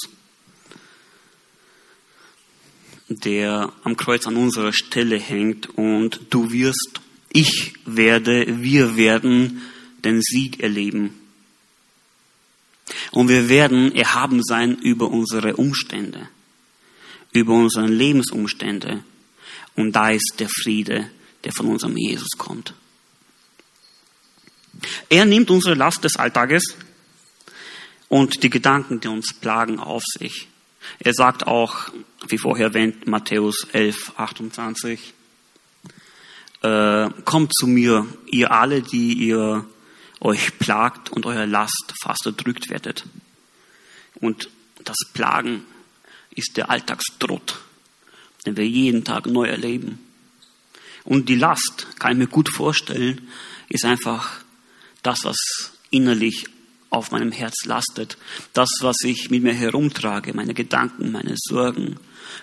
der 3.07 3.71
am 3.83 3.95
Kreuz 3.95 4.25
an 4.25 4.35
unserer 4.35 4.73
Stelle 4.73 5.19
hängt 5.19 5.69
und 5.77 6.21
du 6.31 6.51
wirst, 6.51 7.01
ich 7.31 7.75
werde, 7.85 8.61
wir 8.63 8.95
werden 8.95 9.61
den 10.03 10.21
Sieg 10.21 10.59
erleben. 10.59 11.19
Und 13.11 13.29
wir 13.29 13.47
werden 13.47 13.93
erhaben 13.95 14.43
sein 14.43 14.77
über 14.79 15.09
unsere 15.09 15.55
Umstände 15.55 16.29
über 17.33 17.53
unsere 17.53 17.87
Lebensumstände. 17.87 19.03
Und 19.75 19.93
da 19.93 20.11
ist 20.11 20.35
der 20.39 20.49
Friede, 20.49 21.09
der 21.43 21.51
von 21.51 21.67
unserem 21.67 21.97
Jesus 21.97 22.29
kommt. 22.37 22.73
Er 25.09 25.25
nimmt 25.25 25.51
unsere 25.51 25.75
Last 25.75 26.03
des 26.03 26.15
Alltages 26.15 26.63
und 28.07 28.43
die 28.43 28.49
Gedanken, 28.49 28.99
die 28.99 29.07
uns 29.07 29.33
plagen, 29.33 29.79
auf 29.79 30.03
sich. 30.05 30.47
Er 30.99 31.13
sagt 31.13 31.47
auch, 31.47 31.89
wie 32.27 32.37
vorher 32.37 32.67
erwähnt, 32.67 33.07
Matthäus 33.07 33.67
11, 33.71 34.13
28, 34.17 35.13
äh, 36.61 37.09
kommt 37.25 37.53
zu 37.55 37.67
mir, 37.67 38.07
ihr 38.27 38.51
alle, 38.51 38.81
die 38.81 39.13
ihr 39.13 39.65
euch 40.19 40.57
plagt 40.59 41.09
und 41.11 41.25
euer 41.25 41.45
Last 41.45 41.93
fast 42.01 42.25
erdrückt 42.25 42.69
werdet. 42.69 43.05
Und 44.15 44.49
das 44.83 44.97
Plagen 45.13 45.65
ist 46.35 46.57
der 46.57 46.69
Alltagstrott, 46.69 47.59
den 48.45 48.57
wir 48.57 48.67
jeden 48.67 49.03
Tag 49.03 49.25
neu 49.25 49.47
erleben. 49.47 49.99
Und 51.03 51.29
die 51.29 51.35
Last, 51.35 51.87
kann 51.99 52.13
ich 52.13 52.17
mir 52.17 52.27
gut 52.27 52.49
vorstellen, 52.49 53.27
ist 53.69 53.85
einfach 53.85 54.43
das, 55.01 55.23
was 55.23 55.37
innerlich 55.89 56.47
auf 56.89 57.11
meinem 57.11 57.31
Herz 57.31 57.65
lastet. 57.65 58.17
Das, 58.53 58.69
was 58.81 58.97
ich 59.03 59.29
mit 59.29 59.43
mir 59.43 59.53
herumtrage, 59.53 60.33
meine 60.33 60.53
Gedanken, 60.53 61.11
meine 61.11 61.35
Sorgen. 61.35 61.97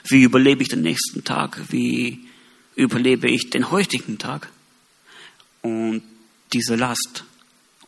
Wie 0.09 0.23
überlebe 0.23 0.63
ich 0.63 0.69
den 0.69 0.83
nächsten 0.83 1.25
Tag? 1.25 1.61
Wie 1.71 2.27
überlebe 2.75 3.31
ich 3.31 3.51
den 3.51 3.71
heutigen 3.71 4.19
Tag? 4.19 4.51
Und 5.63 6.03
diese 6.53 6.75
Last 6.75 7.25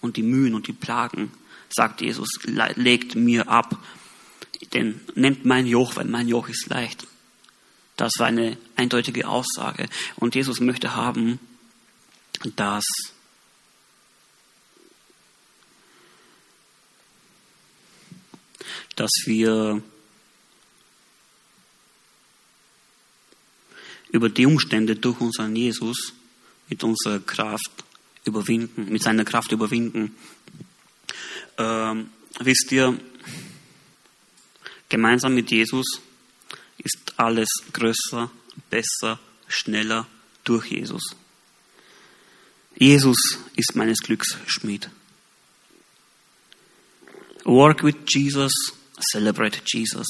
und 0.01 0.17
die 0.17 0.23
Mühen 0.23 0.55
und 0.55 0.69
die 0.69 0.73
Plagen 0.73 1.33
sagt 1.69 2.01
Jesus, 2.01 2.29
legt 2.45 3.17
mir 3.17 3.49
ab, 3.49 3.77
denn 4.72 5.01
nehmt 5.14 5.44
mein 5.44 5.66
Joch, 5.66 5.96
weil 5.96 6.07
mein 6.07 6.29
Joch 6.29 6.48
ist 6.48 6.68
leicht. 6.68 7.07
Das 7.96 8.12
war 8.18 8.27
eine 8.27 8.57
eindeutige 8.77 9.29
Aussage. 9.29 9.88
Und 10.16 10.35
Jesus 10.35 10.61
möchte 10.61 10.96
haben, 10.96 11.38
dass 12.57 12.85
dass 18.96 19.11
wir 19.25 19.83
über 24.11 24.29
die 24.29 24.46
Umstände 24.46 24.96
durch 24.96 25.20
unseren 25.20 25.57
Jesus 25.57 26.12
mit 26.68 26.85
unserer 26.85 27.18
Kraft 27.18 27.85
überwinden, 28.25 28.92
mit 28.92 29.03
seiner 29.03 29.25
Kraft 29.25 29.53
überwinden. 29.53 30.14
Ähm, 31.59 32.11
wisst 32.40 32.70
ihr, 32.72 32.98
gemeinsam 34.93 35.35
mit 35.35 35.51
Jesus 35.51 35.87
ist 36.77 37.15
alles 37.17 37.49
größer, 37.73 38.31
besser, 38.69 39.19
schneller 39.49 40.07
durch 40.45 40.67
Jesus. 40.71 41.17
Jesus 42.77 43.17
ist 43.57 43.75
meines 43.75 44.01
Glücks 44.01 44.37
Schmied. 44.47 44.91
Work 47.45 47.83
with 47.83 47.97
Jesus, 48.07 48.53
celebrate 49.13 49.63
Jesus. 49.65 50.07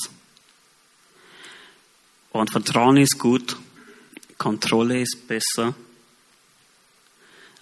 Und 2.33 2.51
Vertrauen 2.51 2.97
ist 2.97 3.21
gut, 3.21 3.57
Kontrolle 4.37 5.01
ist 5.01 5.29
besser, 5.29 5.77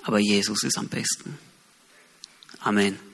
aber 0.05 0.19
Jesus 0.21 0.63
ist 0.63 0.79
am 0.79 0.89
besten. 0.89 1.39
Amen. 2.61 3.10